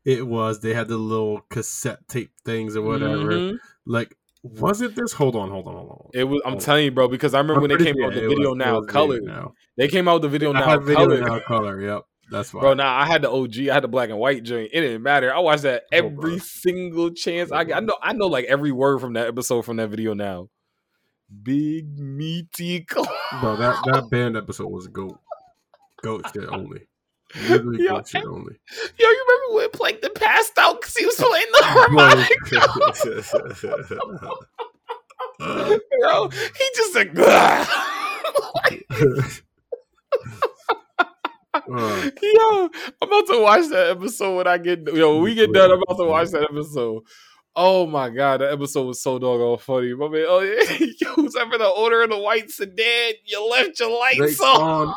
[0.04, 0.60] It was.
[0.62, 3.32] They had the little cassette tape things or whatever.
[3.32, 3.58] Mhm.
[3.86, 5.12] Like, was it this?
[5.14, 6.10] Hold on, hold on, hold on.
[6.14, 6.42] It was.
[6.46, 6.60] I'm Oh.
[6.60, 8.50] telling you, bro, because I remember I'm when they came sure out with the video
[8.50, 9.20] was- now color.
[9.22, 9.54] Now.
[9.78, 11.22] They came out with the video I now had video color.
[11.22, 11.82] now color.
[11.82, 12.02] Yep,
[12.32, 12.62] that's why.
[12.62, 14.70] Bro, now I had the OG, I had the black and white joint.
[14.72, 15.34] It didn't matter.
[15.34, 16.38] I watched that Oh, every bro.
[16.38, 17.78] single chance I Oh, got.
[17.78, 20.50] I know, I know like every word from that episode from that video now.
[21.44, 23.06] Big meaty claw.
[23.42, 25.18] Bro, that that band episode was goat.
[26.04, 26.88] Goat shit only.
[27.48, 28.56] Yo, only.
[28.98, 32.62] Yo, you remember when Plankton passed out because he was playing the harmonica?
[36.02, 37.12] Bro, he just like,
[41.54, 42.70] Uh, yo,
[43.02, 45.14] I'm about to watch that episode when I get yo.
[45.16, 47.04] When we get done, I'm about to watch that episode.
[47.56, 49.94] Oh my god, that episode was so doggone funny.
[49.94, 53.14] My man, oh yeah, yo, who's ever the owner of the white sedan?
[53.26, 54.88] You left your lights Lights on.
[54.90, 54.96] on.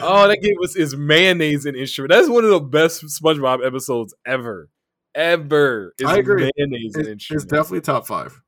[0.00, 2.10] Oh, that gave us his mayonnaise and instrument.
[2.12, 4.68] That's one of the best SpongeBob episodes ever,
[5.14, 5.94] ever.
[5.98, 6.50] Is I agree.
[6.56, 7.42] Mayonnaise and It's, instrument.
[7.42, 8.40] it's definitely top five.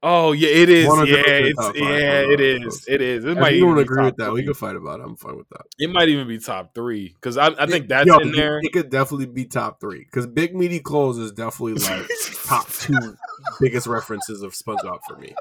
[0.00, 0.86] Oh yeah, it is.
[0.86, 2.84] 100% Yeah, it's five yeah, it is.
[2.86, 3.24] It is.
[3.24, 4.46] It If might you don't agree with that, we three.
[4.46, 5.04] can fight about it.
[5.04, 5.62] I'm fine with that.
[5.78, 8.60] It might even be top three because I, I think that's Yo, in there.
[8.62, 12.06] It could definitely be top three because Big Meaty Claws is definitely like
[12.44, 13.16] top two
[13.60, 15.34] biggest references of SpongeBob for me.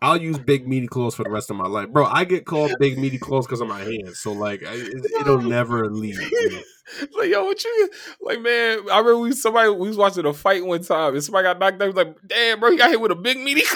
[0.00, 2.04] I'll use big meaty claws for the rest of my life, bro.
[2.04, 5.40] I get called big meaty claws because of my hands, so like I, it, it'll
[5.42, 6.18] never leave.
[7.18, 8.78] like yo, what you like, man?
[8.90, 11.80] I remember we somebody we was watching a fight one time, and somebody got knocked
[11.80, 13.62] was like, "Damn, bro, he got hit with a big meaty."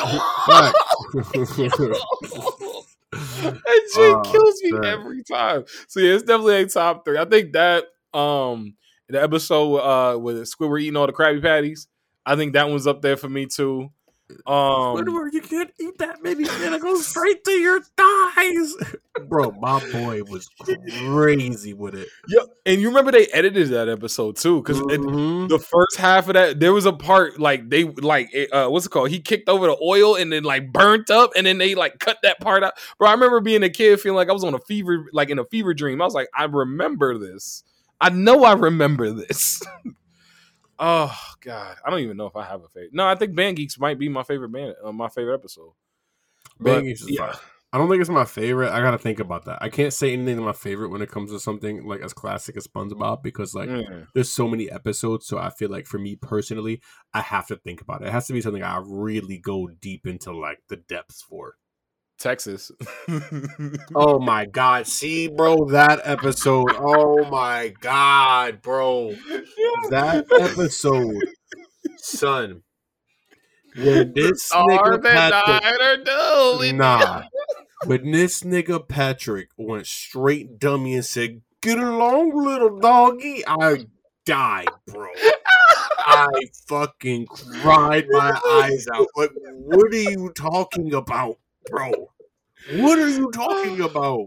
[0.49, 0.73] Right.
[3.13, 5.65] that shit Oh, kills me every time.
[5.89, 7.19] So yeah, it's definitely a top three.
[7.19, 7.85] I think that
[8.15, 8.75] um
[9.09, 11.89] the episode uh with Squidward eating all the Krabby Patties,
[12.25, 13.91] I think that one's up there for me too.
[14.45, 16.49] Um Squidward, you can't eat that many.
[16.49, 18.75] And It'll go straight to your thighs.
[19.29, 22.09] Bro, my boy was crazy with it.
[22.29, 25.49] yeah, and you remember they edited that episode too because Mhm.
[25.49, 28.91] the first half of that there was a part like they like uh what's it
[28.91, 31.99] called he kicked over the oil and then like burnt up and then they like
[31.99, 34.55] cut that part out bro i remember being a kid feeling like i was on
[34.55, 37.63] a fever like in a fever dream i was like i remember this
[38.01, 39.63] i know i remember this
[40.79, 43.57] oh god i don't even know if i have a favorite no i think band
[43.57, 45.73] geeks might be my favorite band uh, my favorite episode
[46.61, 47.33] But, Geeks is yeah.
[47.33, 47.41] fire.
[47.73, 48.71] I don't think it's my favorite.
[48.71, 49.59] I gotta think about that.
[49.61, 52.57] I can't say anything to my favorite when it comes to something like as classic
[52.57, 54.07] as SpongeBob because like Mm.
[54.15, 55.27] there's so many episodes.
[55.27, 56.81] So I feel like for me personally,
[57.13, 58.09] I have to think about it.
[58.09, 61.57] It has to be something I really go deep into like the depths for.
[62.19, 62.73] Texas
[63.95, 64.87] Oh my god!
[64.87, 66.71] See, bro, that episode.
[66.77, 69.15] Oh my god, bro,
[69.91, 71.23] that episode,
[71.97, 72.63] son.
[73.77, 76.71] When this nigga Patrick, died or no?
[76.73, 77.23] nah,
[77.87, 83.87] when this nigga Patrick went straight dummy and said, "Get along, little doggy," I
[84.25, 85.09] died, bro.
[86.09, 86.29] I
[86.69, 89.09] fucking cried my eyes out.
[89.17, 91.39] Like, what are you talking about,
[91.71, 91.91] bro?
[92.75, 94.27] What are you talking about?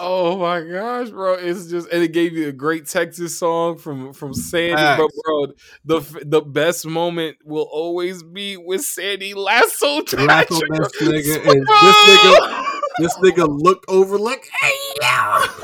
[0.00, 1.34] Oh my gosh, bro!
[1.34, 4.76] It's just and it gave you a great Texas song from from Sandy.
[4.76, 5.02] Facts.
[5.24, 5.46] bro
[5.84, 10.02] the the best moment will always be with Sandy Lasso.
[10.16, 12.64] Lasso this nigga, and this nigga,
[12.98, 15.46] this nigga looked over like, hey, yeah.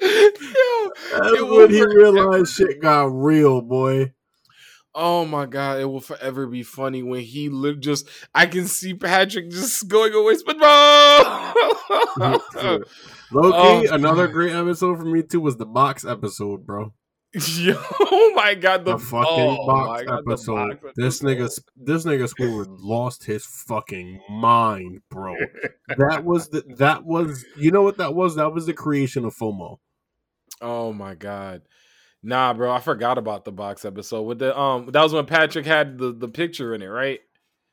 [0.00, 4.12] Yo, That's It when he realized shit got real, boy.
[4.94, 8.94] Oh my god, it will forever be funny when he li- just I can see
[8.94, 11.54] Patrick just going away, SpongeBob.
[13.30, 13.94] Loki, Oh.
[13.94, 16.92] another great episode for me too was the box episode, bro.
[17.58, 20.80] Yo, oh my god, the, The, fucking oh box God, the episode.
[20.80, 25.34] box This nigga, this nigga Squidward lost his fucking mind, bro.
[25.98, 28.36] that was the that was you know what that was?
[28.36, 29.76] That was the creation of FOMO.
[30.62, 31.62] Oh my god.
[32.22, 34.22] Nah, bro, I forgot about the box episode.
[34.22, 37.20] With the um that was when Patrick had the, the picture in it, right?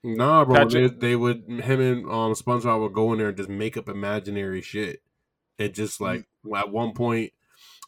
[0.04, 0.70] Nah, bro.
[0.70, 3.90] They, they would him and um SpongeBob would go in there and just make up
[3.90, 5.02] imaginary shit.
[5.58, 6.60] It just like Mm.
[6.60, 7.32] at one point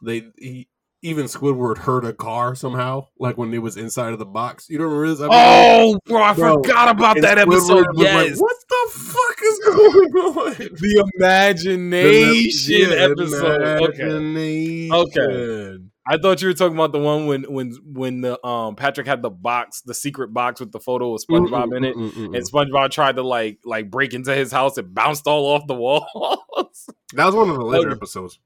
[0.01, 0.67] they he,
[1.03, 4.67] even Squidward heard a car somehow, like when it was inside of the box.
[4.67, 5.19] You don't remember this?
[5.21, 5.31] episode?
[5.35, 7.87] Oh, bro, I Bro, forgot about And that Squidward episode.
[7.89, 8.39] was like, Yes.
[8.39, 10.53] what the fuck is going on?
[10.57, 13.61] the imagination Yeah, episode.
[13.83, 14.03] Okay.
[14.03, 15.86] Imagination.
[16.09, 19.21] I thought you were talking about the one when when when the um Patrick had
[19.21, 21.95] the box, the secret box with the photo of SpongeBob in it.
[21.95, 22.35] Mm, mm, mm, mm.
[22.37, 25.75] And SpongeBob tried to like like break into his house and bounced all off the
[25.75, 26.05] walls.
[27.13, 27.95] That was one of the later Okay.
[27.97, 28.39] episodes.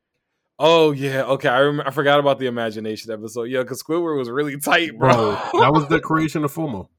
[0.59, 1.49] oh yeah, okay.
[1.49, 3.43] I rem- I forgot about the imagination episode.
[3.43, 5.13] Yeah, because Squidward was really tight, bro.
[5.51, 6.87] Bro, that was the creation of FOMO.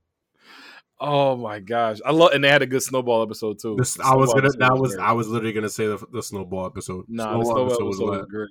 [1.04, 3.74] Oh my gosh, I love, and they had a good snowball episode too.
[3.76, 4.44] This, The I was gonna.
[4.46, 4.94] episode That was.
[4.94, 5.04] great.
[5.04, 7.06] I was literally gonna say the, the snowball episode.
[7.08, 8.48] nah, the snowball episode, was was, great.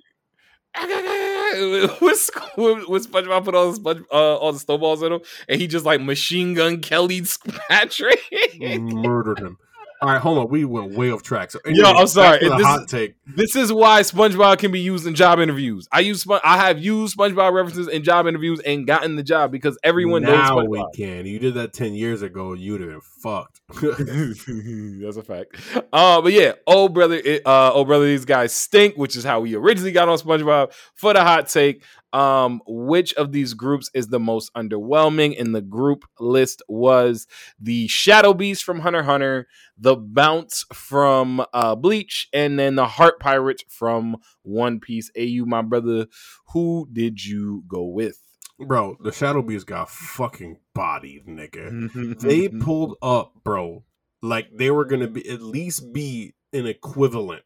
[0.74, 2.30] With
[2.88, 5.84] with SpongeBob put all the sponge, uh, all the snowballs in him, and he just
[5.84, 7.22] like machine gun Kelly
[7.68, 8.20] Patrick.
[8.58, 9.58] murdered him.
[10.02, 10.48] All right, hold on.
[10.48, 11.52] We went way off track.
[11.52, 12.40] So, Yo, I'm sorry.
[12.40, 13.14] This- hot take.
[13.24, 15.86] This is why SpongeBob can be used in job interviews.
[15.92, 19.52] I use Spon- I have used SpongeBob references in job interviews and gotten the job
[19.52, 21.24] because everyone now knows we can.
[21.24, 22.52] You did that ten years ago.
[22.52, 23.60] You'd have been fucked.
[23.72, 25.56] That's a fact.
[25.92, 29.38] Uh, but yeah, oh brother, it, uh, oh brother, these guys stink, which is how
[29.40, 30.72] we originally got on SpongeBob.
[30.96, 35.38] For the hot take, um, which of these groups is the most underwhelming?
[35.40, 37.26] And the group list was
[37.58, 43.20] the Shadow Beast from Hunter Hunter, the Bounts from uh, Bleach, and then the Heart
[43.20, 45.10] Pirates from One Piece.
[45.16, 46.06] AU, my brother,
[46.52, 48.18] who did you go with?
[48.66, 52.20] bro, the Shadow Beast got fucking bodied, nigga.
[52.20, 53.84] they pulled up, bro,
[54.22, 57.42] like they were gonna be at least be an equivalent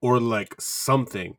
[0.00, 1.36] or like something,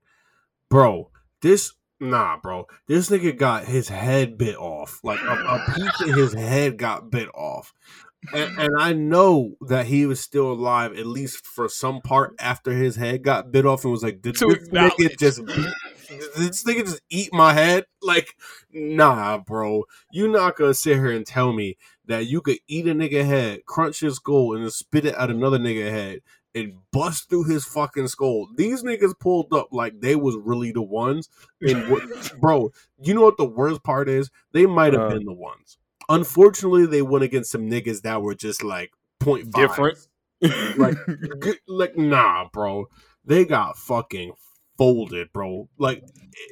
[0.69, 1.11] bro.
[1.41, 2.67] This nah, bro.
[2.87, 4.99] This nigga got his head bit off.
[5.03, 7.73] Like a, a piece of his head got bit off.
[8.33, 12.71] And, and I know that he was still alive, at least for some part after
[12.71, 15.73] his head got bit off, and was like, "Did To this nigga just beat
[16.09, 17.85] this nigga just eat my head?
[18.01, 18.35] Like,
[18.71, 19.85] nah, bro.
[20.11, 23.65] You not gonna sit here and tell me that you could eat a nigga head,
[23.65, 26.19] crunch his skull, and then spit it at another nigga head
[26.55, 28.47] and bust through his fucking skull.
[28.57, 31.29] These niggas pulled up like they was really the ones.
[31.61, 32.03] And what,
[32.39, 32.71] bro,
[33.01, 34.29] you know what the worst part is?
[34.51, 35.09] They might have Uh.
[35.09, 35.77] been the ones.
[36.07, 39.99] Unfortunately, they went against some niggas that were just like point Different.
[40.41, 40.95] Like,
[41.67, 42.87] like nah, bro.
[43.23, 44.31] They got fucking
[44.77, 45.69] folded, bro.
[45.77, 46.01] Like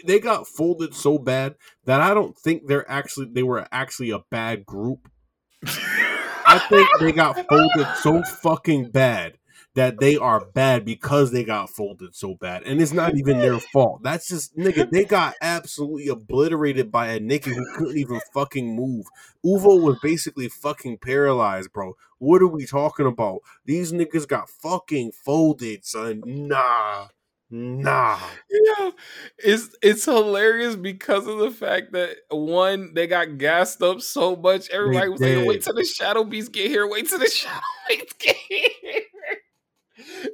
[0.05, 4.19] they got folded so bad that I don't think they're actually they were actually a
[4.29, 5.09] bad group.
[5.65, 9.36] I think they got folded so fucking bad
[9.77, 12.63] that they are bad because they got folded so bad.
[12.63, 14.01] And it's not even their fault.
[14.01, 19.05] That's just nigga, they got absolutely obliterated by a nigga who couldn't even fucking move.
[19.45, 21.95] Uvo was basically fucking paralyzed, bro.
[22.17, 23.41] What are we talking about?
[23.65, 26.23] These niggas got fucking folded, son.
[26.25, 27.09] Nah.
[27.51, 28.19] Nah.
[28.49, 28.91] Yeah,
[29.37, 34.69] it's it's hilarious because of the fact that one they got gassed up so much.
[34.69, 36.87] Everybody was saying, "Wait till the Shadow Beast get here!
[36.89, 39.01] Wait till the Shadow Beast get here!"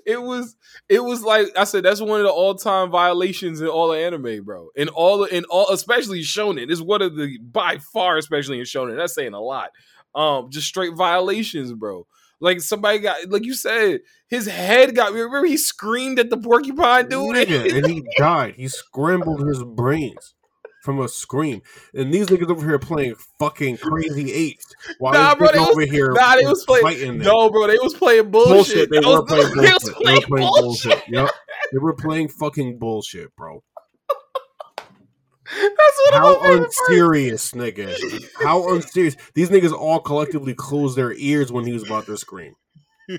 [0.05, 0.55] It was
[0.89, 1.83] it was like I said.
[1.83, 4.69] That's one of the all time violations in all the anime, bro.
[4.75, 8.97] In all in all, especially Shonen, is one of the by far, especially in Shonen.
[8.97, 9.71] That's saying a lot.
[10.15, 12.05] Um, just straight violations, bro.
[12.39, 15.13] Like somebody got, like you said, his head got.
[15.13, 17.37] Remember he screamed at the porcupine dude.
[17.37, 18.55] And he died.
[18.55, 20.32] He scrambled his brains
[20.83, 21.61] from a scream.
[21.93, 24.65] And these niggas over here playing fucking crazy eights
[24.99, 27.93] while Nah, bro, they was- over here nah, they was playing- No, bro, they was
[27.93, 28.53] playing bullshit.
[28.53, 28.89] bullshit.
[28.91, 30.05] They That were was- playing they was bullshit.
[30.05, 30.89] They were playing bullshit.
[30.91, 31.03] bullshit.
[31.09, 31.29] Yep.
[31.71, 33.63] They were playing fucking bullshit, bro.
[35.45, 37.95] That's what How I'm unserious, nigga.
[38.41, 39.15] How unserious.
[39.33, 42.53] These niggas all collectively closed their ears when he was about to scream.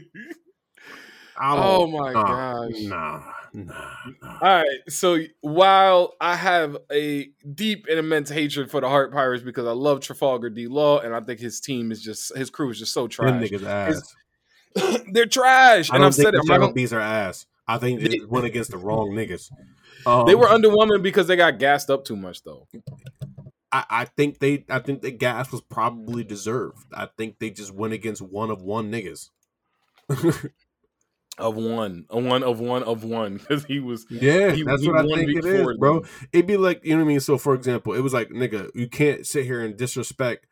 [1.37, 2.23] Oh my nah,
[2.69, 2.81] gosh.
[2.83, 3.23] Nah,
[3.55, 3.73] nah,
[4.21, 4.39] nah.
[4.43, 9.43] All right, so while I have a deep and immense hatred for the Heart Pirates
[9.43, 10.67] because I love Trafalgar D.
[10.67, 13.49] Law and I think his team is just his crew is just so trash.
[15.13, 16.33] They're trash, I and I've said it.
[16.33, 17.47] the I'm not Shadow gonna- Bees are ass.
[17.67, 19.51] I think they went against the wrong niggas.
[20.05, 22.67] Um, They were underwhelming because they got gassed up too much, though.
[23.73, 24.65] I, I think they.
[24.69, 26.85] I think the gas was probably deserved.
[26.93, 29.31] I think they just went against one of one niggas.
[31.37, 34.07] Of one, a one of one of one, because he was.
[34.09, 36.01] Yeah, He- that's he what I think it is, bro.
[36.01, 36.09] them.
[36.32, 37.20] It'd be like you know what I mean.
[37.20, 40.47] So, for example, it was like nigga, you can't sit here and disrespect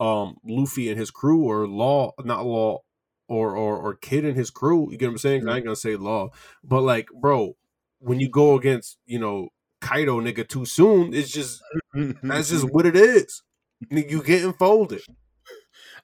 [0.00, 2.80] um Luffy and his crew, or Law, not Law,
[3.28, 4.90] or or or Kid and his crew.
[4.90, 5.42] You get what I'm saying?
[5.42, 6.30] 'Cause I ain't gonna say Law,
[6.64, 7.56] but like, bro,
[8.00, 11.62] when you go against you know Kaido, nigga, too soon, it's just
[12.24, 13.42] that's just what it is.
[13.88, 15.02] You getting folded.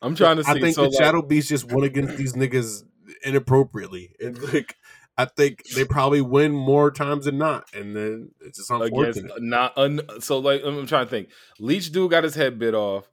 [0.03, 0.51] I'm trying to see.
[0.53, 2.85] I think so the like- Shadow Beast just went against these niggas
[3.25, 4.77] inappropriately, and like
[5.19, 9.43] I think they probably win more times than not, and then it's just against unfortunate.
[9.43, 11.29] not un, so like I'm trying to think.
[11.59, 13.05] Leech dude got his head bit off.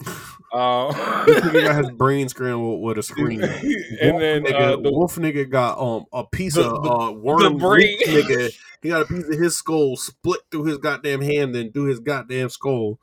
[0.53, 0.93] Uh,
[1.25, 3.43] This nigga got his brain scrambled with a screen.
[3.43, 3.51] and
[4.13, 7.11] Wolf then nigga, uh, the, Wolf nigga got um a piece the- of the- uh
[7.11, 7.59] worm brain.
[7.59, 8.53] brain nigga.
[8.81, 11.99] He got a piece of his skull split through his goddamn hand and through his
[11.99, 12.99] goddamn skull.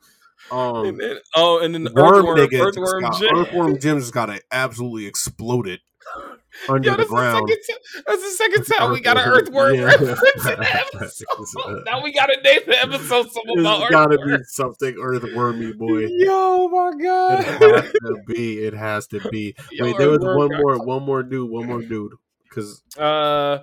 [0.51, 3.35] Um, and then oh, and then the worm earthworm, nigga earthworm got, Jim.
[3.35, 5.79] earthworm Jim just got absolutely exploded
[6.69, 7.49] under Yo, the the, ground.
[7.49, 9.83] second time, that's the second time we got an earthworm Yeah.
[9.83, 11.83] reference in the episode.
[11.85, 14.37] now we got to name the episode something about It's gotta earthworm.
[14.37, 16.07] be something earthwormy, boy.
[16.09, 17.39] Yo, my god!
[17.41, 17.45] It
[17.75, 18.59] has to be.
[18.59, 19.55] It has to be.
[19.71, 22.13] Yo, Wait, there was one got more, one more dude, one more dude.
[22.49, 23.59] Because Uh,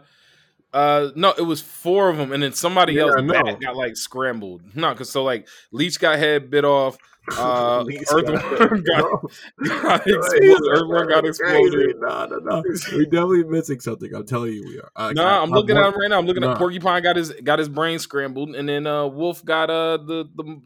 [0.73, 3.33] uh, no, it was four of them, and then somebody Yeah, else I know.
[3.43, 4.63] bat got like scrambled.
[4.75, 6.97] No, because so like Leech got head bit off.
[7.31, 9.23] Uh, Earthworm got,
[9.83, 10.61] got exploded.
[10.71, 11.97] Earthworm got exploded.
[12.01, 12.63] No, no, no.
[12.97, 14.13] We definitely missing something.
[14.15, 14.91] I'm telling you, we are.
[14.97, 16.19] I, No, I'm looking at him right now.
[16.19, 16.53] I'm looking Nah.
[16.53, 20.29] at Porcupine got his got his brain scrambled, and then uh Wolf got uh the
[20.35, 20.61] the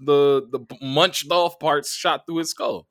[0.51, 2.87] the the munched off parts shot through his skull.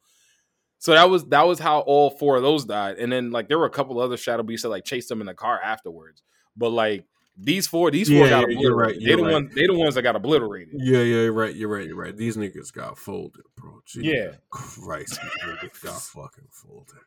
[0.77, 3.57] So that was that was how all four of those died, and then like there
[3.57, 6.21] were a couple other shadow beasts that like chased them in the car afterwards.
[6.55, 7.05] But like
[7.37, 9.33] these four, these four Yeah, got yeah, you're right, you're they the right.
[9.33, 10.75] ones they the ones that got obliterated.
[10.77, 11.55] Yeah, yeah, you're right.
[11.55, 11.85] You're right.
[11.87, 12.15] You're right.
[12.15, 13.81] These niggas got folded, bro.
[13.85, 14.31] Jesus Yeah.
[14.49, 16.99] Christ, niggas got fucking folded.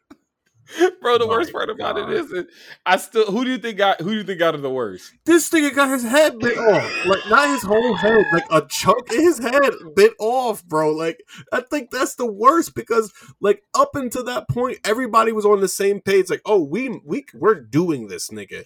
[1.00, 2.10] Bro, the My worst part about God.
[2.12, 2.44] it is
[2.84, 5.12] I still who do you think got who do you think got it the worst?
[5.24, 7.06] This nigga got his head bit off.
[7.06, 10.92] Like, not his whole head, like a chunk of his head bit off, bro.
[10.92, 11.22] Like,
[11.52, 15.68] I think that's the worst because, like, up until that point, everybody was on the
[15.68, 16.28] same page.
[16.28, 18.64] Like, oh, we we we're doing this, nigga.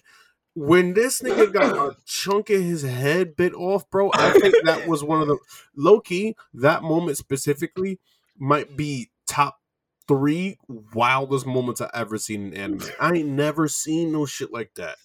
[0.55, 4.87] When this nigga got a chunk of his head bit off, bro, I think that
[4.87, 5.37] was one of the
[5.75, 6.35] Loki.
[6.53, 7.99] That moment specifically
[8.37, 9.59] might be top
[10.07, 12.81] three wildest moments I ever seen in anime.
[12.99, 14.97] I ain't never seen no shit like that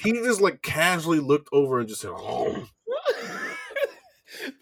[0.00, 2.52] he just like casually looked over and just said, oh.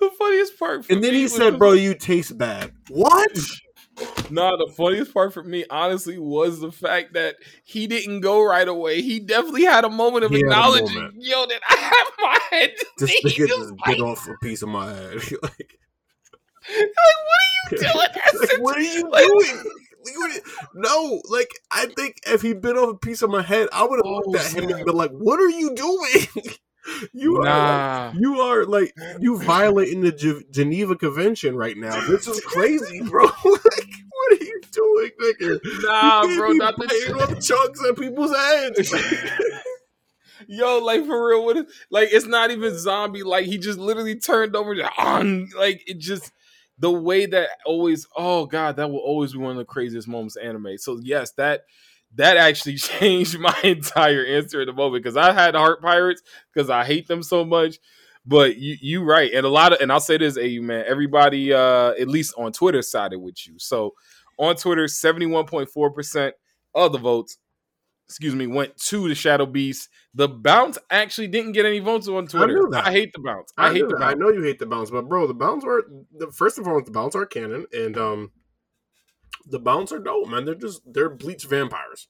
[0.00, 0.84] the funniest part.
[0.84, 3.38] For And then he said, "Bro, you taste bad." What?
[4.30, 8.68] Nah, the funniest part for me, honestly, was the fact that he didn't go right
[8.68, 9.00] away.
[9.02, 11.14] He definitely had a moment of He acknowledging, moment.
[11.18, 12.74] yo, that I have my head.
[12.98, 15.14] This He nigga just just like, bit off a piece of my head.
[15.42, 15.78] like,
[16.78, 17.92] like, what are you doing?
[17.94, 19.56] Like, what are you like- doing?
[20.04, 20.42] Like, what are-
[20.74, 23.96] No, like I think if he bit off a piece of my head, I would
[23.98, 26.26] have Oh, looked at him and been like, "What are you doing?
[27.12, 32.06] You are like, you are like you violating the Ge- Geneva Convention right now.
[32.08, 33.24] This is crazy, bro.
[33.44, 35.60] like, what are you doing, nigga?
[35.82, 38.94] Nah, You bro, not the biting off chunks at people's heads.
[40.46, 44.14] Yo, like for real, what is like it's not even zombie, like he just literally
[44.14, 46.32] turned over to on like it just
[46.78, 50.36] the way that always oh god, that will always be one of the craziest moments
[50.36, 50.78] of anime.
[50.78, 51.62] So yes, that
[52.14, 56.70] that actually changed my entire answer at the moment because I had heart pirates because
[56.70, 57.78] I hate them so much.
[58.26, 61.52] But you you right, and a lot of and I'll say this, AU man, everybody
[61.52, 63.54] uh at least on Twitter sided with you.
[63.58, 63.94] So
[64.38, 66.32] on Twitter, 71.4%
[66.74, 67.38] of the votes,
[68.06, 69.88] excuse me, went to the Shadow Beast.
[70.14, 72.62] The Bounts actually didn't get any votes on Twitter.
[72.70, 72.86] that.
[72.86, 73.52] I hate the Bounts.
[73.58, 74.02] I, hate the that.
[74.02, 75.84] I know you hate the Bounts, but bro, the Bounts are
[76.16, 78.30] the first and foremost, the Bounts are canon, and um,
[79.48, 80.44] the Bounts are dope, man.
[80.44, 82.06] They're just they're bleach vampires.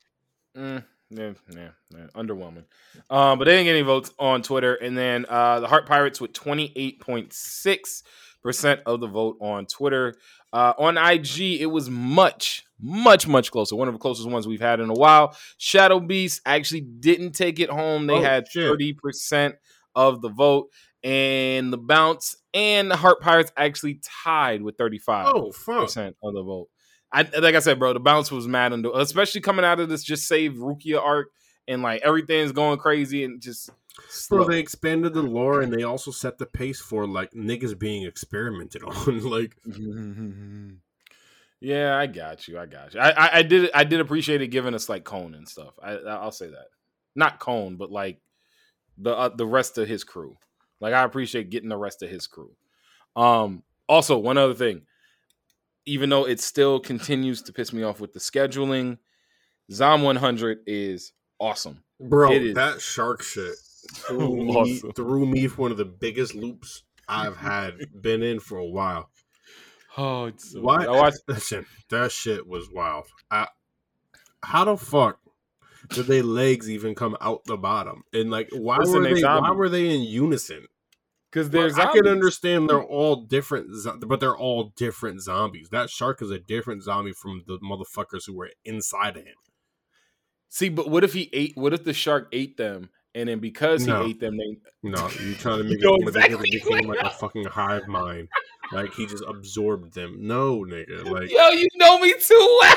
[0.56, 2.64] Mm, yeah, yeah, yeah, underwhelming.
[3.10, 4.74] Um, but they didn't get any votes on Twitter.
[4.74, 10.14] And then uh, the Heart Pirates with 28.6% of the vote on Twitter.
[10.52, 13.76] Uh, on IG, it was much, much, much closer.
[13.76, 15.36] One of the closest ones we've had in a while.
[15.58, 18.06] Shadow Beast actually didn't take it home.
[18.06, 19.54] They Oh, had 30%
[19.94, 20.68] of the vote.
[21.04, 25.82] And the Bounts and the Heart Pirates actually tied with 35 Oh fuck!
[25.82, 26.68] percent of the vote.
[27.12, 30.02] I like I said, bro, the Bounts was mad under, especially coming out of this
[30.02, 31.28] just save Rukia arc
[31.66, 33.70] and like everything's going crazy and just
[34.28, 38.04] Bro, they expanded the lore and they also set the pace for like niggas being
[38.04, 39.20] experimented on.
[39.28, 39.56] like,
[41.60, 42.58] yeah, I got you.
[42.58, 43.00] I got you.
[43.00, 45.74] I, I, I did I did appreciate it giving us like Kon and stuff.
[45.82, 46.66] I I'll say that.
[47.14, 48.20] Not Kon, but like
[48.96, 50.36] the uh, the rest of his crew.
[50.80, 52.52] Like I appreciate getting the rest of his crew.
[53.16, 54.82] Um also one other thing.
[55.88, 58.98] Even though it still continues to piss me off with the scheduling,
[59.72, 61.82] Zom 100 is awesome.
[61.98, 62.54] bro, It is.
[62.54, 63.54] that shark shit
[64.06, 64.92] threw me, Awesome.
[64.92, 69.10] threw me for one of the biggest loops I've had been in for a while.
[70.00, 70.80] Oh, it's so Why?
[70.80, 70.88] good.
[70.90, 73.06] I watched Listen, that shit was wild.
[73.32, 73.48] I,
[74.44, 75.18] how the fuck
[75.88, 78.02] did they legs even come out the bottom?
[78.12, 79.22] And like, why Listen, were they they?
[79.26, 80.66] Why were they in unison?
[81.30, 83.70] Because there's I can understand they're all different,
[84.06, 85.68] but they're all different zombies.
[85.70, 89.34] That shark is a different zombie from the motherfuckers who were inside of him.
[90.48, 91.56] See, but what if he ate?
[91.56, 94.02] What if the shark ate them, and then because he No.
[94.02, 97.44] ate them, they No, you trying to make know it exactly became like a fucking
[97.44, 98.28] hive mind,
[98.72, 100.26] like he just absorbed them.
[100.26, 102.76] No, nigga, like Yo, you know me too well.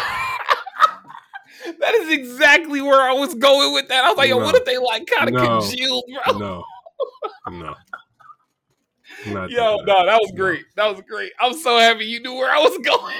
[1.79, 4.03] that is exactly where I was going with that.
[4.03, 5.59] I was like, yo, what if they like kind of No.
[5.59, 6.39] congealed, bro?
[6.39, 6.63] no,
[7.51, 7.75] no.
[9.27, 10.37] Not Yo, no, that was No.
[10.37, 10.65] great.
[10.75, 11.31] That was great.
[11.39, 13.15] I'm so happy you knew where I was going.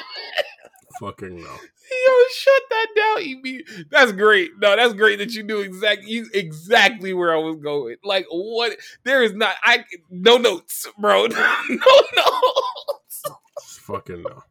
[0.99, 1.43] Fucking no.
[1.43, 3.85] Yo, shut that down, EB.
[3.89, 4.51] That's great.
[4.61, 7.97] No, that's great that you knew exactly you exactly where I was going.
[8.03, 8.77] Like what?
[9.03, 9.55] There is not.
[9.63, 11.25] I no notes, bro.
[11.27, 13.23] no notes.
[13.81, 14.43] Fucking no.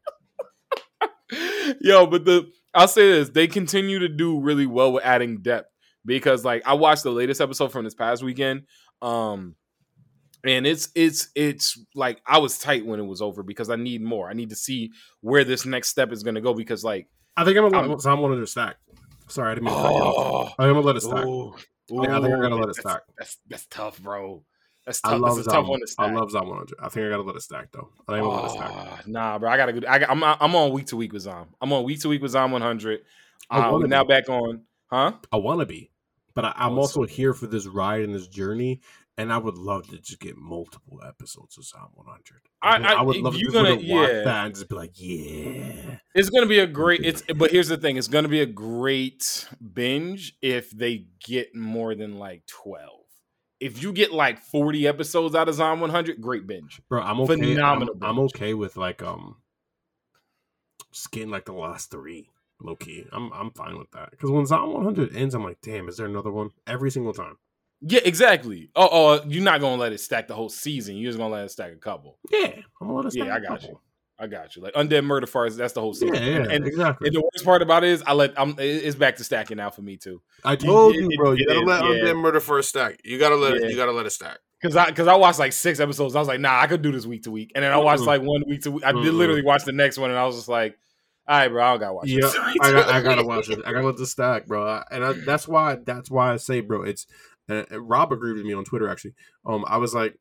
[1.81, 5.69] Yo, but the I'll say this: they continue to do really well with adding depth
[6.05, 8.63] because, like, I watched the latest episode from this past weekend,
[9.03, 9.55] um,
[10.45, 14.03] and it's it's it's like I was tight when it was over because I need
[14.03, 14.29] more.
[14.31, 17.45] I need to see where this next step is going to go because, like, I
[17.45, 18.77] think I'm gonna I'm- let I'm gonna stack.
[19.29, 20.17] Sorry, I didn't mean to cut you off.
[20.19, 21.25] oh, I think I'm gonna let it stack.
[21.25, 21.57] ooh, I
[21.89, 23.03] think I gotta let it that's- stack.
[23.19, 24.43] That's that's tough, bro.
[24.87, 25.21] That's I tough.
[25.21, 26.09] love That's a tough one to stack.
[26.09, 26.79] I love Zom 100.
[26.83, 27.91] I think I gotta let it stack though.
[28.09, 28.71] I think I'm gonna let it stack.
[28.73, 29.51] Ah, nah, bro.
[29.51, 29.73] I gotta.
[29.75, 31.49] go- I got, I'm I'm on week to week with Zom.
[31.61, 33.01] I'm on week to week with Zom 100.
[33.51, 34.09] I Uh, we're now be.
[34.09, 35.13] back on, huh?
[35.31, 35.91] I want to be,
[36.35, 38.81] but I, I'm Oh, also here for this ride and this journey,
[39.21, 42.41] and I would love to just get multiple episodes of Zom 100.
[42.63, 44.23] I- would- I- would love to you just wanna gonna- watch yeah.
[44.25, 45.99] that and just be like, yeah.
[46.15, 47.05] It's gonna be a great.
[47.05, 47.97] It's but here's the thing.
[47.97, 53.05] It's gonna be a great binge if they get more than like twelve.
[53.61, 56.81] If you get like forty episodes out of Zom 100, great binge.
[56.89, 57.37] Bro, I'm okay.
[57.37, 59.37] Phenomenal I'm, I'm okay with like um,
[60.93, 62.31] just getting like the last three.
[62.63, 65.89] Low key, I'm I'm fine with that because when Zom 100 ends, I'm like, damn,
[65.89, 66.51] is there another one?
[66.67, 67.37] Every single time.
[67.83, 68.71] Yeah, exactly.
[68.77, 70.97] Oh, oh, you're not gonna let it stack the whole season.
[70.97, 72.19] You're just gonna let it stack a couple.
[72.31, 73.81] Yeah, I'm gonna let it Yeah, I got you.
[74.19, 74.63] I got you.
[74.63, 76.23] Like undead murder farce, that's the whole season.
[76.23, 77.07] Yeah, yeah, and, exactly.
[77.07, 79.71] and the worst part about it is, I let I'm it's back to stacking now
[79.71, 80.21] for me too.
[80.45, 81.33] I told you, it- bro.
[81.33, 81.91] it You gotta is, let yeah.
[81.91, 83.01] Undead Murder Farce stack.
[83.03, 83.71] You gotta let it.
[83.71, 84.39] You gotta let it stack.
[84.63, 86.15] Cause I cause I watched like six episodes.
[86.15, 87.53] I was like, nah, I could do this week to week.
[87.55, 88.85] And then I watched like one week to week.
[88.85, 90.77] I did literally watch the next one and I was just like,
[91.27, 92.37] all right, bro, I don't gotta watch Yeah, this.
[92.61, 93.61] I, got, I gotta watch it.
[93.65, 94.83] I gotta let the stack, bro.
[94.91, 97.07] And I, that's why that's why I say, bro, it's.
[97.51, 99.15] And Rob agreed with me on Twitter actually.
[99.45, 100.17] Um, I was like,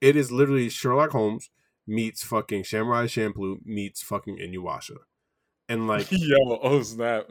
[0.00, 1.50] it is literally Sherlock Holmes
[1.86, 4.96] meets fucking Samurai Champloo meets fucking Inuyasha,
[5.68, 7.30] and like Yo, oh snap.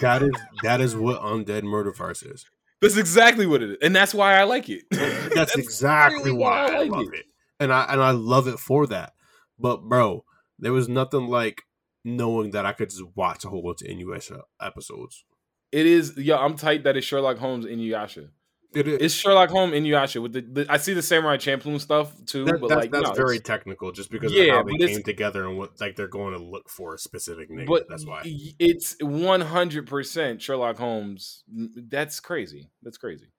[0.00, 2.46] that is that is what Undead Murder Farce is.
[2.80, 3.76] That's exactly what it is.
[3.82, 4.82] And that's why I like it.
[4.90, 7.24] That's, exactly really why I like love it.
[7.58, 9.14] and I and I love it for that.
[9.58, 10.24] But bro,
[10.58, 11.62] there was nothing like
[12.04, 15.24] knowing that I could just watch a whole bunch of Inuyasha episodes.
[15.72, 18.28] It is, yo, I'm tight that it's Sherlock Holmes Inuyasha.
[18.74, 18.98] It is.
[19.00, 22.60] It's Sherlock Holmes Inuyasha with the, the I see the Samurai Champloo stuff too, That-
[22.60, 25.46] but that's like that's no, very technical, just because Yeah, of how they came together
[25.48, 27.66] and what like they're going to look for a specific name.
[27.66, 28.22] but that's why.
[28.24, 31.44] it's 100% Sherlock Holmes.
[31.48, 32.70] That's crazy.
[32.82, 33.30] That's crazy.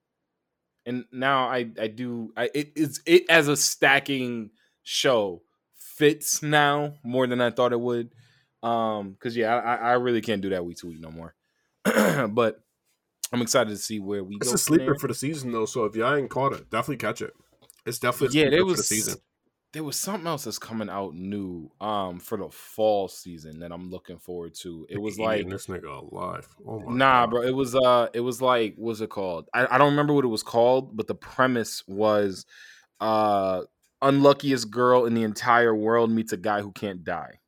[0.86, 4.50] And now I I do I it is it as a stacking
[4.84, 5.42] show
[5.74, 8.12] fits now more than I thought it would.
[8.62, 11.34] Um, because yeah, I, I really can't do that week to week no more.
[11.84, 12.60] but
[13.32, 14.54] I'm excited to see where we It's go.
[14.54, 14.94] a sleeper there.
[14.94, 17.32] for the season though, so if y'all ain't caught it, definitely catch it.
[17.84, 19.16] It's definitely yeah, there for the was season.
[19.72, 23.90] there was something else that's coming out new um for the fall season that I'm
[23.90, 24.86] looking forward to.
[24.88, 26.48] It was like this nigga alive.
[26.66, 27.30] Oh my Nah, God.
[27.30, 27.42] bro.
[27.42, 29.48] It was uh it was like what's it called?
[29.52, 32.46] I, I don't remember what it was called, but the premise was
[33.00, 33.62] uh
[34.02, 37.38] unluckiest girl in the entire world meets a guy who can't die.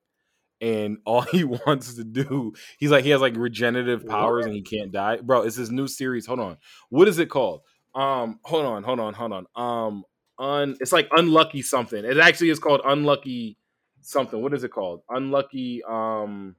[0.61, 4.63] And all he wants to do, he's like he has like regenerative powers and he
[4.63, 5.19] can't die.
[5.19, 6.27] Bro, it's this new series.
[6.27, 6.57] Hold on.
[6.91, 7.63] What is it called?
[7.95, 9.47] Um, hold on, hold on, hold on.
[9.57, 10.05] Um
[10.39, 12.05] un it's like unlucky something.
[12.05, 13.57] It actually is called unlucky
[14.03, 14.41] something.
[14.41, 15.03] What is it called?
[15.11, 16.55] Unlucky um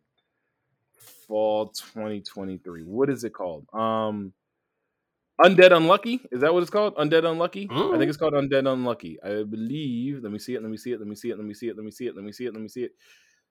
[1.28, 2.84] fall 2023.
[2.84, 3.66] What is it called?
[3.74, 4.34] Um
[5.42, 6.20] Undead Unlucky?
[6.32, 6.96] Is that what it's called?
[6.98, 7.68] Undead Unlucky?
[7.70, 7.98] I Mm.
[7.98, 9.22] think it's called Undead Unlucky.
[9.24, 10.22] I believe.
[10.22, 10.62] Let me see it.
[10.62, 11.00] Let me see it.
[11.00, 11.38] Let me see it.
[11.38, 11.76] Let me see it.
[11.78, 12.16] Let me see it.
[12.16, 12.54] Let me see it.
[12.54, 12.92] Let me see it.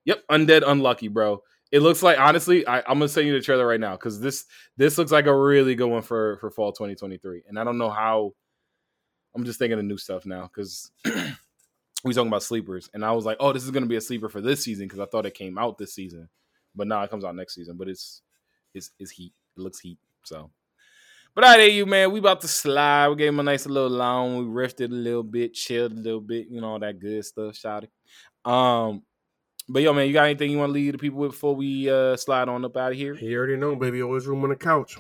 [0.05, 1.43] Yep, Undead Unlucky, bro.
[1.71, 4.47] It looks like honestly, I, I'm gonna send you the trailer right now because this
[4.77, 7.43] this looks like a really good one for for fall 2023.
[7.49, 8.33] And I don't know how.
[9.35, 10.91] I'm just thinking of new stuff now because
[12.05, 14.29] we talking about sleepers, and I was like, oh, this is gonna be a sleeper
[14.29, 16.29] for this season because I thought it came out this season,
[16.75, 17.77] but now it comes out next season.
[17.77, 18.23] But it's
[18.73, 19.35] it's it's heat.
[19.57, 19.99] It looks heat.
[20.25, 20.51] So,
[21.35, 23.09] but I right, you man, we about to slide.
[23.09, 24.39] We gave him a nice little long.
[24.39, 27.57] We riffed a little bit, chilled a little bit, you know all that good stuff.
[27.57, 28.51] Shot it.
[28.51, 29.03] Um,
[29.69, 31.91] but yo, man, you got anything you want to leave the people with before we
[31.91, 33.14] uh slide on up out of here?
[33.14, 34.03] You already know, baby.
[34.03, 34.97] Always room on the couch.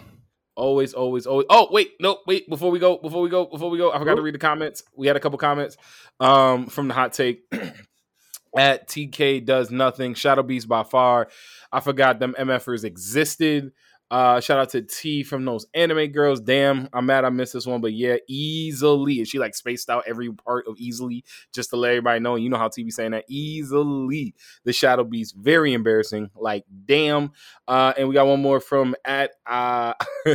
[0.56, 1.46] Always, always, always.
[1.50, 2.48] Oh, wait, no, wait.
[2.48, 4.82] Before we go, before we go, before we go, I forgot to read the comments.
[4.96, 5.76] We had a couple comments
[6.20, 7.44] um from the hot take
[8.56, 10.14] at TK does nothing.
[10.14, 11.28] Shadow Beast by far.
[11.72, 13.72] I forgot them MFers existed.
[14.10, 16.40] Uh, shout out to T from those anime girls.
[16.40, 19.18] Damn, I'm mad I missed this one, but yeah, easily.
[19.18, 22.36] And she like spaced out every part of easily just to let everybody know.
[22.36, 24.34] You know how TV saying that easily.
[24.64, 26.30] The Shadow Beast, very embarrassing.
[26.34, 27.32] Like, damn.
[27.66, 29.94] Uh, and we got one more from at uh.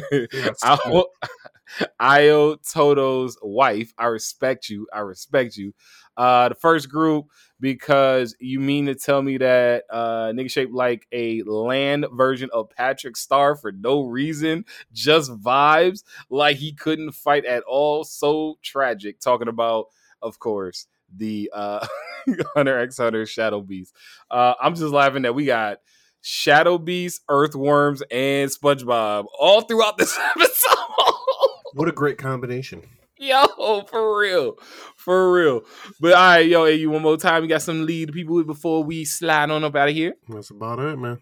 [2.00, 3.94] Io, Toto's wife.
[3.98, 4.88] I respect you.
[4.94, 5.74] I respect you.
[6.16, 7.26] Uh, the first group
[7.60, 12.70] because you mean to tell me that uh nigga shaped like a land version of
[12.70, 18.04] Patrick Star for no reason, just vibes, like he couldn't fight at all.
[18.04, 19.20] So tragic.
[19.20, 19.86] Talking about,
[20.22, 21.86] of course, the uh
[22.56, 23.96] Hunter X Hunter Shadow Beast.
[24.30, 25.78] Uh, I'm just laughing that we got
[26.22, 30.78] Shadow Beast, Earthworms, and SpongeBob all throughout this episode.
[31.74, 32.84] What a great combination.
[33.18, 33.46] yo,
[33.90, 34.58] for real,
[34.96, 35.62] for real.
[36.00, 37.44] But all right, yo, hey, you one more time.
[37.44, 40.14] You got some lead people before we slide on up out of here.
[40.30, 41.20] That's about it, man.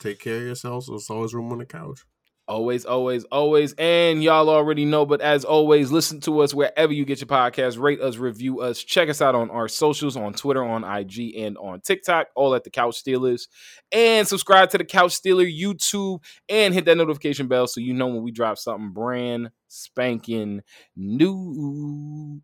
[0.00, 0.86] Take care of yourselves.
[0.86, 2.04] There's always room on the couch.
[2.48, 3.74] Always, always, always.
[3.74, 7.78] And y'all already know, but as always, listen to us wherever you get your podcast.
[7.78, 8.82] Rate us, review us.
[8.82, 12.64] Check us out on our socials on Twitter, on IG, and on TikTok, all at
[12.64, 13.46] the Couch Stealers.
[13.92, 18.08] And subscribe to the Couch Stealer YouTube and hit that notification bell so you know
[18.08, 20.62] when we drop something brand spanking
[20.96, 22.40] new.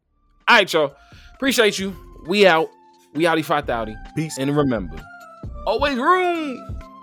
[0.48, 0.94] All right, y'all.
[1.34, 1.96] Appreciate you.
[2.28, 2.68] We out.
[3.14, 3.96] We outie five outie.
[4.14, 4.38] Peace.
[4.38, 5.02] And remember,
[5.66, 6.95] always room.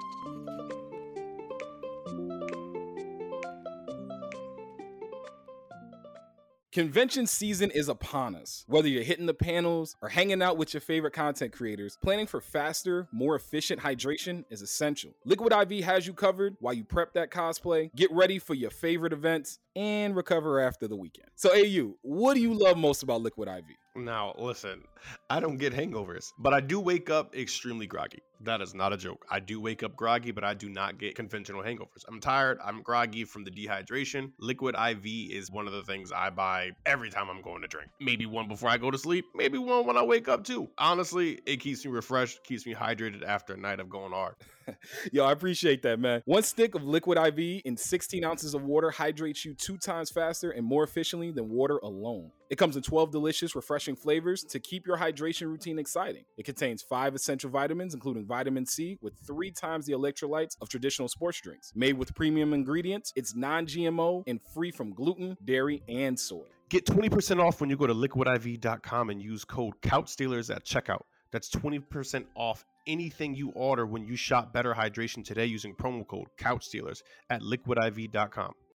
[6.73, 8.65] Convention season is upon us.
[8.67, 12.41] Whether you're hitting the panels or hanging out with your favorite content creators, planning for
[12.41, 15.11] faster, more efficient hydration is essential.
[15.23, 19.13] Liquid IV has you covered while you prep that cosplay, get ready for your favorite
[19.13, 21.27] events, and recover after the weekend.
[21.35, 23.65] So, AU, what do you love most about Liquid IV?
[23.95, 24.83] Now, listen,
[25.29, 28.23] I don't get hangovers, but I do wake up extremely groggy.
[28.41, 29.23] That is not a joke.
[29.29, 32.03] I do wake up groggy, but I do not get conventional hangovers.
[32.07, 32.57] I'm tired.
[32.63, 34.31] I'm groggy from the dehydration.
[34.39, 37.91] Liquid IV is one of the things I buy every time I'm going to drink.
[38.01, 40.69] Maybe one before I go to sleep, maybe one when I wake up too.
[40.79, 44.33] Honestly, it keeps me refreshed, keeps me hydrated after a night of going hard.
[45.11, 46.22] Yo, I appreciate that, man.
[46.26, 50.52] One stick of liquid IV in 16 ounces of water hydrates you two times faster
[50.52, 52.31] and more efficiently than water alone.
[52.49, 56.23] It comes in 12 delicious, refreshing flavors to keep your hydration routine exciting.
[56.38, 61.07] It contains five essential vitamins, including vitamin C, with three times the electrolytes of traditional
[61.07, 61.72] sports drinks.
[61.76, 66.45] Made with premium ingredients, it's non GMO and free from gluten, dairy, and soy.
[66.69, 71.03] Get 20% off when you go to liquidiv.com and use code CouchStealers at checkout.
[71.31, 76.27] That's 20% off anything you order when you shop Better Hydration today using promo code
[76.38, 78.53] CouchStealers at liquidiv.com.